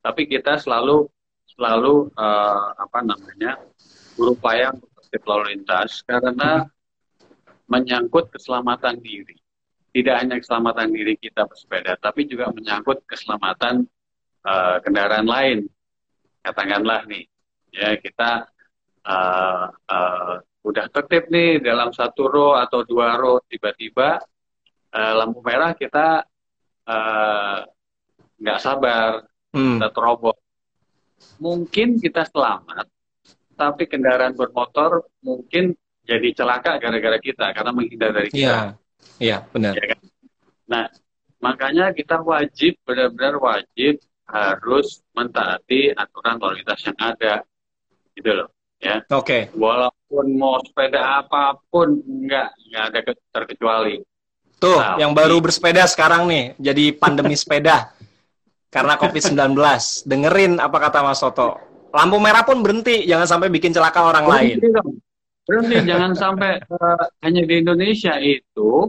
tapi 0.00 0.24
kita 0.24 0.56
selalu 0.56 1.06
selalu 1.52 2.08
uh, 2.16 2.72
apa 2.80 3.04
namanya 3.04 3.60
berupaya 4.16 4.72
tertib 4.72 5.22
lalu 5.28 5.54
lintas 5.54 6.00
karena 6.02 6.66
menyangkut 7.68 8.32
keselamatan 8.32 8.98
diri. 8.98 9.36
Tidak 9.92 10.14
hanya 10.16 10.40
keselamatan 10.40 10.92
diri 10.92 11.16
kita 11.16 11.48
bersepeda, 11.48 11.96
tapi 12.00 12.28
juga 12.28 12.52
menyangkut 12.52 13.04
keselamatan 13.08 13.84
uh, 14.44 14.76
kendaraan 14.84 15.28
lain. 15.28 15.58
Katakanlah 16.44 17.04
nih, 17.08 17.24
ya 17.72 17.96
kita 18.00 18.48
uh, 19.04 19.68
uh, 19.68 20.36
udah 20.66 20.86
tertib 20.90 21.30
nih 21.30 21.62
dalam 21.62 21.94
satu 21.94 22.26
row 22.26 22.52
atau 22.58 22.82
dua 22.82 23.14
row 23.14 23.38
tiba-tiba 23.46 24.18
uh, 24.92 25.12
lampu 25.16 25.38
merah 25.40 25.72
kita 25.72 26.26
nggak 28.40 28.58
uh, 28.58 28.62
sabar 28.62 29.22
hmm. 29.54 29.78
kita 29.78 29.88
terobos 29.94 30.38
mungkin 31.38 32.00
kita 32.00 32.26
selamat 32.26 32.86
tapi 33.58 33.90
kendaraan 33.90 34.38
bermotor 34.38 35.10
mungkin 35.18 35.74
jadi 36.08 36.28
celaka 36.32 36.80
gara-gara 36.80 37.18
kita 37.20 37.52
karena 37.52 37.70
menghindar 37.74 38.16
dari 38.16 38.32
kita. 38.32 38.40
Iya, 38.40 38.56
iya 39.20 39.36
benar. 39.52 39.76
Ya 39.76 39.84
kan? 39.92 40.00
Nah, 40.64 40.84
makanya 41.42 41.92
kita 41.92 42.24
wajib 42.24 42.80
benar-benar 42.88 43.36
wajib 43.36 44.00
harus 44.24 45.04
mentaati 45.12 45.92
aturan 45.92 46.40
lalu 46.40 46.64
lintas 46.64 46.80
yang 46.88 46.96
ada, 46.96 47.44
gitu 48.16 48.30
loh. 48.32 48.48
Ya. 48.80 49.04
Oke. 49.12 49.52
Okay. 49.52 49.58
Walaupun 50.08 50.40
mau 50.40 50.56
sepeda 50.64 51.20
apa 51.20 51.60
pun 51.68 52.00
nggak 52.00 52.48
nggak 52.72 52.84
ada 52.88 53.00
terkecuali. 53.28 54.00
Tuh, 54.56 54.80
Tapi, 54.80 55.04
yang 55.04 55.12
baru 55.12 55.36
bersepeda 55.44 55.84
sekarang 55.84 56.24
nih, 56.32 56.56
jadi 56.56 56.96
pandemi 56.96 57.36
sepeda 57.36 57.92
karena 58.72 58.96
COVID-19. 58.96 59.52
Dengerin 60.08 60.64
apa 60.64 60.76
kata 60.80 61.04
Mas 61.04 61.20
Soto. 61.20 61.60
Lampu 61.92 62.16
merah 62.16 62.40
pun 62.40 62.64
berhenti, 62.64 63.04
jangan 63.04 63.28
sampai 63.28 63.52
bikin 63.52 63.76
celaka 63.76 64.00
orang 64.00 64.24
berhenti 64.24 64.64
lain. 64.64 64.76
Dong. 64.80 64.90
Berhenti, 65.44 65.76
jangan 65.84 66.12
sampai 66.16 66.56
uh, 66.72 67.04
hanya 67.20 67.44
di 67.44 67.54
Indonesia 67.60 68.16
itu 68.16 68.88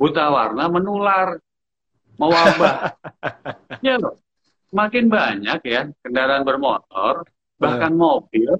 buta 0.00 0.24
warna 0.32 0.72
menular, 0.72 1.36
mewabah. 2.16 2.96
ya 3.84 4.00
loh, 4.00 4.16
makin 4.72 5.12
banyak 5.12 5.60
ya 5.68 5.84
kendaraan 6.00 6.48
bermotor, 6.48 7.28
bahkan 7.60 7.92
hmm. 7.92 8.00
mobil 8.00 8.56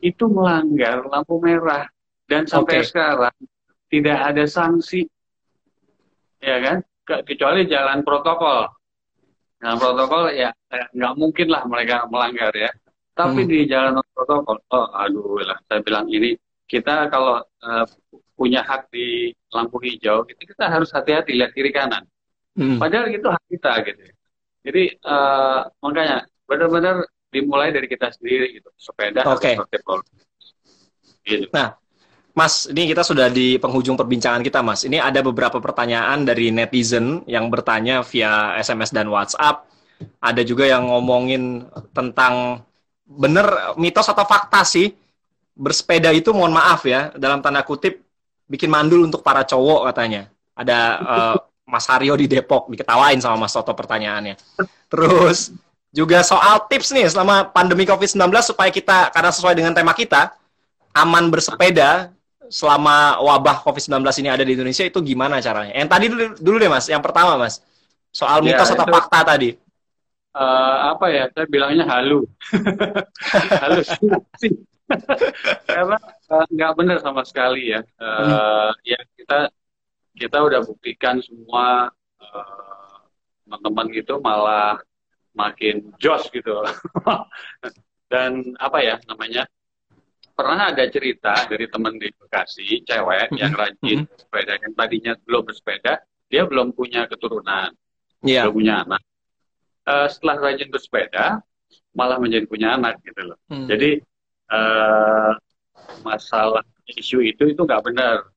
itu 0.00 0.24
melanggar 0.28 1.04
lampu 1.08 1.40
merah 1.40 1.88
dan 2.26 2.44
sampai 2.44 2.82
okay. 2.82 2.88
sekarang 2.88 3.36
tidak 3.86 4.18
ada 4.18 4.44
sanksi, 4.44 5.06
ya 6.42 6.58
kan? 6.58 6.78
Kecuali 7.06 7.70
jalan 7.70 8.02
protokol. 8.02 8.66
Nah, 9.62 9.72
protokol 9.78 10.34
ya 10.34 10.50
nggak 10.68 11.14
mungkin 11.16 11.48
lah 11.48 11.62
mereka 11.64 12.04
melanggar 12.10 12.50
ya. 12.52 12.70
Tapi 13.16 13.46
hmm. 13.46 13.50
di 13.50 13.58
jalan 13.64 13.96
protokol, 14.12 14.60
oh 14.74 14.86
aduh 14.92 15.40
lah, 15.40 15.56
saya 15.70 15.80
bilang 15.80 16.04
ini 16.12 16.36
kita 16.68 17.08
kalau 17.08 17.40
uh, 17.40 17.86
punya 18.36 18.60
hak 18.60 18.92
di 18.92 19.32
lampu 19.54 19.80
hijau, 19.80 20.28
itu 20.28 20.42
kita 20.52 20.68
harus 20.68 20.92
hati-hati 20.92 21.32
lihat 21.32 21.56
kiri 21.56 21.72
kanan. 21.72 22.04
Hmm. 22.58 22.76
Padahal 22.76 23.08
itu 23.08 23.24
hak 23.24 23.44
kita 23.48 23.72
gitu. 23.88 24.02
Jadi 24.66 24.82
uh, 25.06 25.70
makanya 25.80 26.26
benar-benar 26.44 27.06
dimulai 27.30 27.74
dari 27.74 27.86
kita 27.90 28.12
sendiri 28.14 28.60
gitu. 28.60 28.70
Sepeda 28.76 29.26
okay. 29.26 29.58
harus 29.58 30.04
Gitu. 31.26 31.50
Nah, 31.50 31.74
Mas, 32.36 32.70
ini 32.70 32.86
kita 32.86 33.02
sudah 33.02 33.26
di 33.32 33.58
penghujung 33.58 33.98
perbincangan 33.98 34.44
kita, 34.44 34.62
Mas. 34.62 34.86
Ini 34.86 35.02
ada 35.02 35.24
beberapa 35.24 35.58
pertanyaan 35.58 36.22
dari 36.22 36.54
netizen 36.54 37.26
yang 37.26 37.50
bertanya 37.50 38.06
via 38.06 38.54
SMS 38.60 38.94
dan 38.94 39.10
WhatsApp. 39.10 39.66
Ada 40.22 40.44
juga 40.46 40.68
yang 40.68 40.86
ngomongin 40.86 41.66
tentang 41.96 42.62
bener 43.08 43.74
mitos 43.80 44.06
atau 44.12 44.28
fakta 44.28 44.62
sih 44.68 44.92
bersepeda 45.56 46.12
itu 46.12 46.34
mohon 46.36 46.52
maaf 46.52 46.84
ya 46.84 47.14
dalam 47.16 47.40
tanda 47.40 47.64
kutip 47.64 48.04
bikin 48.44 48.68
mandul 48.68 49.08
untuk 49.08 49.24
para 49.24 49.42
cowok 49.42 49.88
katanya. 49.88 50.28
Ada 50.52 50.78
uh, 51.00 51.36
Mas 51.64 51.88
Haryo 51.88 52.14
di 52.14 52.28
Depok 52.28 52.68
diketawain 52.68 53.18
sama 53.18 53.48
Mas 53.48 53.56
Toto 53.56 53.72
pertanyaannya. 53.72 54.36
Terus 54.92 55.56
juga 55.94 56.20
soal 56.22 56.66
tips 56.70 56.92
nih 56.92 57.06
selama 57.08 57.50
pandemi 57.50 57.88
Covid-19 57.88 58.30
supaya 58.42 58.70
kita 58.70 59.10
karena 59.10 59.30
sesuai 59.32 59.54
dengan 59.56 59.72
tema 59.72 59.96
kita 59.96 60.34
aman 60.96 61.28
bersepeda 61.28 62.12
selama 62.46 63.18
wabah 63.20 63.64
Covid-19 63.66 64.02
ini 64.22 64.28
ada 64.30 64.44
di 64.46 64.54
Indonesia 64.54 64.84
itu 64.86 64.98
gimana 65.02 65.42
caranya? 65.42 65.74
Yang 65.74 65.88
tadi 65.90 66.04
dulu, 66.08 66.24
dulu 66.38 66.56
deh 66.62 66.70
Mas, 66.70 66.86
yang 66.86 67.02
pertama 67.02 67.34
Mas. 67.34 67.58
Soal 68.14 68.40
ya, 68.40 68.54
mitos 68.54 68.70
ya, 68.70 68.74
atau 68.78 68.86
fakta 68.88 69.20
tadi 69.36 69.50
uh, 70.36 70.76
apa 70.94 71.06
ya 71.08 71.24
saya 71.32 71.46
bilangnya 71.48 71.88
halu 71.88 72.28
halusinasi 73.64 74.52
karena 75.66 75.98
uh, 76.30 76.46
nggak 76.52 76.72
benar 76.78 76.98
sama 77.02 77.24
sekali 77.26 77.74
ya 77.74 77.80
uh, 77.98 78.70
hmm. 78.70 78.70
ya 78.86 79.00
kita 79.16 79.38
kita 80.16 80.38
udah 80.44 80.60
buktikan 80.62 81.18
semua 81.24 81.90
teman-teman 83.44 83.86
uh, 83.90 83.94
gitu 83.96 84.14
malah 84.20 84.78
makin 85.36 85.92
jos 86.00 86.26
gitu 86.32 86.64
dan 88.12 88.42
apa 88.56 88.78
ya 88.80 88.94
namanya 89.06 89.44
pernah 90.36 90.72
ada 90.72 90.84
cerita 90.88 91.46
dari 91.48 91.68
teman 91.68 91.96
di 91.96 92.08
Bekasi 92.12 92.84
cewek 92.84 93.36
yang 93.36 93.52
hmm. 93.52 93.60
rajin 93.60 93.98
hmm. 94.04 94.16
sepeda 94.16 94.54
yang 94.60 94.72
tadinya 94.72 95.12
belum 95.24 95.42
bersepeda 95.44 96.00
dia 96.26 96.42
belum 96.48 96.72
punya 96.72 97.04
keturunan 97.06 97.72
yeah. 98.24 98.48
belum 98.48 98.54
punya 98.56 98.74
anak 98.84 99.02
uh, 99.86 100.08
setelah 100.10 100.50
rajin 100.50 100.68
bersepeda 100.68 101.40
malah 101.96 102.20
menjadi 102.20 102.44
punya 102.44 102.76
anak 102.76 103.00
gitu 103.00 103.32
loh. 103.32 103.38
Hmm. 103.48 103.64
Jadi 103.64 103.96
uh, 104.52 105.32
masalah 106.04 106.62
isu 106.92 107.24
itu 107.24 107.48
itu 107.48 107.60
nggak 107.64 107.82
benar 107.82 108.28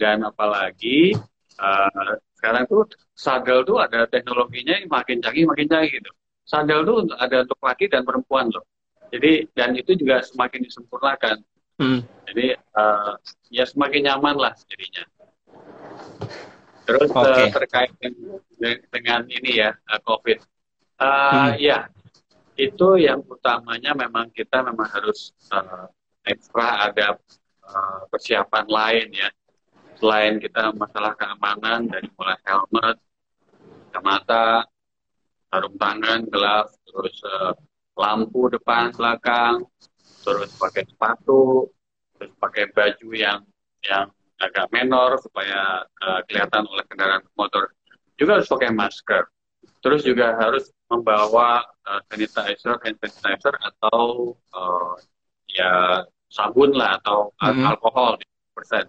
dan 0.00 0.24
apalagi 0.24 1.12
uh, 1.60 2.16
sekarang 2.40 2.64
tuh 2.66 2.88
sadel 3.12 3.62
tuh 3.62 3.78
ada 3.78 4.08
teknologinya 4.08 4.80
yang 4.80 4.88
makin 4.88 5.20
canggih 5.20 5.44
makin 5.44 5.68
canggih 5.68 6.00
gitu. 6.00 6.10
Sadel 6.42 6.82
tuh 6.84 7.06
ada 7.16 7.46
untuk 7.46 7.60
laki 7.62 7.86
dan 7.90 8.02
perempuan 8.02 8.50
loh. 8.50 8.66
Jadi 9.12 9.46
dan 9.52 9.76
itu 9.76 9.94
juga 9.94 10.24
semakin 10.24 10.60
disempurnakan. 10.66 11.36
Hmm. 11.80 12.00
Jadi 12.28 12.56
uh, 12.76 13.14
ya 13.48 13.64
semakin 13.64 14.12
nyaman 14.12 14.36
lah 14.38 14.52
jadinya. 14.68 15.04
Terus 16.82 17.08
okay. 17.14 17.46
uh, 17.46 17.50
terkait 17.54 17.90
dengan, 18.02 18.76
dengan 18.90 19.20
ini 19.30 19.62
ya 19.62 19.70
uh, 19.86 20.00
COVID 20.02 20.42
Uh, 21.02 21.50
hmm. 21.50 21.52
Ya, 21.58 21.78
itu 22.54 22.88
yang 22.94 23.26
utamanya 23.26 23.90
memang 23.90 24.30
kita 24.30 24.62
memang 24.62 24.86
harus 24.86 25.34
uh, 25.50 25.90
ekstra 26.22 26.86
ada 26.86 27.18
uh, 27.66 28.06
persiapan 28.06 28.66
lain 28.70 29.08
ya. 29.10 29.28
Selain 29.98 30.38
kita 30.38 30.70
masalah 30.78 31.18
keamanan 31.18 31.90
dari 31.90 32.06
mulai 32.14 32.38
helmet, 32.46 32.96
kacamata, 33.90 34.66
sarung 35.52 35.76
tangan, 35.76 36.24
gelap, 36.32 36.72
terus 36.88 37.16
uh, 37.28 37.52
lampu 38.00 38.48
depan, 38.48 38.88
belakang, 38.96 39.68
terus 40.24 40.48
pakai 40.56 40.88
sepatu, 40.88 41.68
terus 42.16 42.32
pakai 42.40 42.72
baju 42.72 43.08
yang 43.12 43.44
yang 43.84 44.08
agak 44.40 44.72
menor 44.72 45.20
supaya 45.20 45.84
uh, 45.84 46.20
kelihatan 46.24 46.64
oleh 46.64 46.84
kendaraan 46.88 47.20
motor. 47.36 47.68
Juga 48.16 48.40
harus 48.40 48.48
pakai 48.48 48.72
masker. 48.72 49.28
Terus 49.84 50.02
juga 50.08 50.34
harus 50.40 50.72
membawa 50.88 51.60
uh, 51.84 52.00
sanitizer, 52.08 52.80
hand 52.80 52.96
sanitizer 52.96 53.54
atau 53.60 54.32
uh, 54.56 54.96
ya 55.52 56.00
sabun 56.32 56.72
lah 56.72 56.96
atau 57.02 57.28
mm-hmm. 57.36 57.68
alkohol 57.68 58.16
persen. 58.56 58.88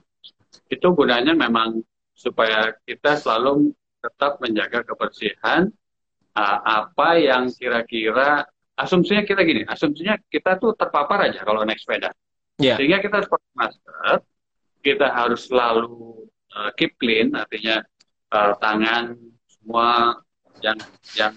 Itu 0.72 0.96
gunanya 0.96 1.36
memang 1.36 1.84
supaya 2.16 2.72
kita 2.88 3.20
selalu 3.20 3.76
tetap 4.00 4.40
menjaga 4.40 4.86
kebersihan 4.86 5.68
uh, 6.38 6.60
apa 6.86 7.18
yang 7.22 7.50
kira-kira 7.54 8.46
asumsinya 8.74 9.24
kita 9.26 9.46
gini, 9.46 9.62
asumsinya 9.70 10.18
kita 10.30 10.58
tuh 10.58 10.74
terpapar 10.74 11.30
aja 11.30 11.46
kalau 11.46 11.62
naik 11.62 11.80
sepeda. 11.80 12.10
Yeah. 12.62 12.78
Sehingga 12.78 13.02
kita 13.02 13.22
harus 13.22 13.30
pakai 13.30 13.52
masker, 13.58 14.18
kita 14.86 15.08
harus 15.10 15.42
selalu 15.50 16.26
uh, 16.54 16.70
keep 16.78 16.98
clean, 17.02 17.34
artinya 17.34 17.82
uh, 18.34 18.54
tangan 18.62 19.18
semua 19.50 20.18
yang 20.62 20.78
yang 21.18 21.34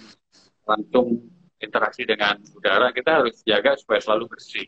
langsung 0.67 1.25
interaksi 1.61 2.05
dengan 2.05 2.37
udara, 2.53 2.93
kita 2.93 3.23
harus 3.23 3.41
jaga 3.47 3.77
supaya 3.81 4.01
selalu 4.03 4.29
bersih. 4.29 4.67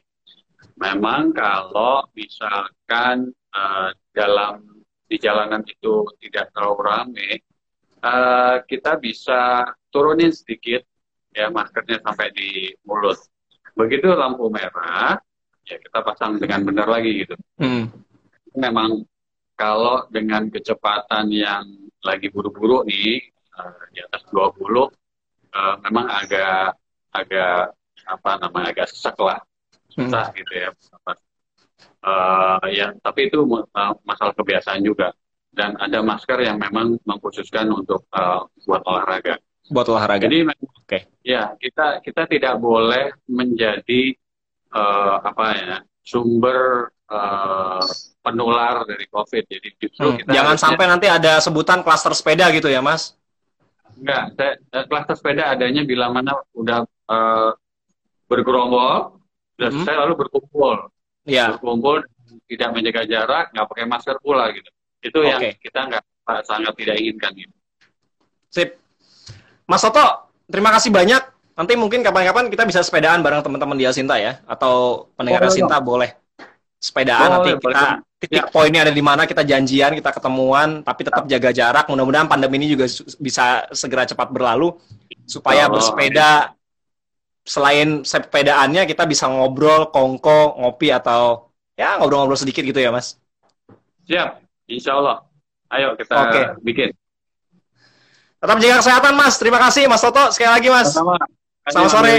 Memang 0.78 1.34
kalau 1.34 2.06
misalkan 2.14 3.34
uh, 3.52 3.90
dalam 4.14 4.62
di 5.08 5.16
jalanan 5.16 5.64
itu 5.64 6.04
tidak 6.20 6.52
terlalu 6.54 6.80
ramai, 6.84 7.40
uh, 8.02 8.62
kita 8.64 8.98
bisa 8.98 9.68
turunin 9.92 10.32
sedikit 10.32 10.84
ya 11.32 11.48
maskernya 11.52 12.02
sampai 12.02 12.32
di 12.34 12.72
mulut. 12.82 13.18
Begitu 13.78 14.10
lampu 14.10 14.50
merah, 14.50 15.18
ya 15.62 15.76
kita 15.78 16.02
pasang 16.02 16.40
dengan 16.42 16.66
benar 16.66 16.88
lagi 16.90 17.26
gitu. 17.26 17.34
Hmm. 17.62 17.90
Memang 18.58 19.06
kalau 19.54 20.06
dengan 20.10 20.50
kecepatan 20.50 21.30
yang 21.30 21.64
lagi 22.02 22.30
buru-buru 22.30 22.82
nih, 22.86 23.22
uh, 23.54 23.82
di 23.94 24.02
atas 24.02 24.26
20, 24.30 24.90
uh, 25.54 25.74
memang 25.86 26.06
agak 26.10 26.74
agak 27.14 27.74
apa 28.08 28.30
namanya 28.40 28.72
agak 28.72 28.88
sesak 28.88 29.16
lah 29.20 29.40
susah 29.92 30.30
hmm. 30.30 30.36
gitu 30.38 30.52
ya 30.54 30.70
uh, 32.04 32.62
ya 32.68 32.86
tapi 33.02 33.28
itu 33.28 33.42
uh, 33.44 33.92
masalah 34.04 34.32
kebiasaan 34.36 34.84
juga 34.84 35.12
dan 35.58 35.74
ada 35.82 35.98
masker 36.06 36.38
yang 36.46 36.62
memang 36.62 37.02
mengkhususkan 37.02 37.66
untuk 37.74 38.06
uh, 38.14 38.46
buat 38.62 38.86
olahraga 38.86 39.42
buat 39.68 39.90
olahraga 39.90 40.30
jadi 40.30 40.46
oke 40.46 40.86
okay. 40.86 41.10
ya 41.26 41.58
kita 41.58 41.98
kita 42.06 42.30
tidak 42.30 42.54
boleh 42.62 43.10
menjadi 43.26 44.14
uh, 44.70 45.18
apa 45.26 45.46
ya 45.58 45.76
sumber 46.06 46.88
uh, 47.12 47.84
penular 48.24 48.84
dari 48.84 49.04
COVID. 49.08 49.44
Jadi 49.48 49.68
justru 49.80 50.06
hmm, 50.08 50.18
kita 50.24 50.30
jangan 50.32 50.56
sampai 50.60 50.84
nanti 50.88 51.06
ada 51.08 51.40
sebutan 51.40 51.80
klaster 51.80 52.12
sepeda 52.12 52.48
gitu 52.52 52.68
ya, 52.68 52.84
Mas? 52.84 53.16
Enggak, 53.98 54.36
klaster 54.86 55.16
sepeda 55.18 55.50
adanya 55.50 55.82
bila 55.82 56.12
mana 56.12 56.36
udah 56.54 56.86
uh, 57.10 57.50
bergerombol, 58.28 59.18
sudah 59.56 59.68
hmm. 59.68 59.76
selesai 59.82 59.96
lalu 59.96 60.14
berkumpul. 60.24 60.76
Ya. 61.28 61.56
Berkumpul 61.56 62.04
tidak 62.48 62.68
menjaga 62.76 63.02
jarak, 63.08 63.44
nggak 63.52 63.66
pakai 63.68 63.84
masker 63.88 64.16
pula 64.20 64.52
gitu. 64.52 64.68
Itu 65.02 65.22
okay. 65.22 65.28
yang 65.30 65.40
kita 65.62 65.80
nggak 65.88 66.02
sangat 66.44 66.72
tidak 66.76 66.96
inginkan 66.98 67.32
gitu. 67.36 67.54
Sip. 68.48 68.80
Mas 69.68 69.84
Soto, 69.84 70.32
terima 70.48 70.72
kasih 70.72 70.88
banyak. 70.88 71.22
Nanti 71.58 71.74
mungkin 71.74 72.00
kapan-kapan 72.06 72.48
kita 72.48 72.64
bisa 72.64 72.80
sepedaan 72.86 73.20
bareng 73.20 73.42
teman-teman 73.42 73.76
di 73.76 73.84
Asinta 73.84 74.16
ya, 74.16 74.40
atau 74.46 75.06
pendengar 75.18 75.44
oh, 75.44 75.50
Asinta 75.50 75.76
boleh 75.82 76.14
sepedaan 76.78 77.28
oh, 77.28 77.32
nanti 77.42 77.50
kita 77.58 77.86
titik 78.18 78.44
ya. 78.46 78.50
poinnya 78.50 78.86
ada 78.86 78.94
di 78.94 79.02
mana 79.02 79.26
kita 79.26 79.42
janjian 79.42 79.98
kita 79.98 80.14
ketemuan 80.14 80.86
tapi 80.86 81.06
tetap 81.06 81.26
jaga 81.26 81.50
jarak 81.50 81.86
mudah-mudahan 81.90 82.30
pandemi 82.30 82.62
ini 82.62 82.74
juga 82.74 82.86
bisa 83.18 83.66
segera 83.74 84.06
cepat 84.06 84.30
berlalu 84.30 84.74
supaya 85.26 85.66
oh, 85.66 85.74
bersepeda 85.74 86.54
selain 87.42 88.06
sepedaannya 88.06 88.86
kita 88.86 89.06
bisa 89.10 89.26
ngobrol 89.26 89.90
kongko 89.90 90.54
ngopi 90.58 90.94
atau 90.94 91.50
ya 91.74 91.98
ngobrol-ngobrol 91.98 92.38
sedikit 92.38 92.62
gitu 92.62 92.78
ya 92.78 92.94
mas 92.94 93.18
siap 94.06 94.38
insya 94.68 95.00
Allah 95.00 95.24
ayo 95.72 95.96
kita 95.96 96.14
okay. 96.14 96.44
bikin. 96.62 96.88
Tetap 98.38 98.56
jaga 98.62 98.76
kesehatan 98.78 99.12
mas. 99.18 99.34
Terima 99.40 99.58
kasih 99.58 99.90
mas 99.90 99.98
Toto. 99.98 100.30
Sekali 100.30 100.50
lagi 100.54 100.68
mas. 100.70 100.94
Selamat 100.94 101.90
sore. 101.90 102.14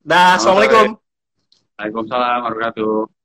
Dah 0.00 0.40
assalamualaikum. 0.40 0.96
Waalaikumsalam 1.76 2.46
warahmatullahi 2.46 2.72
wabarakatuh 2.78 3.21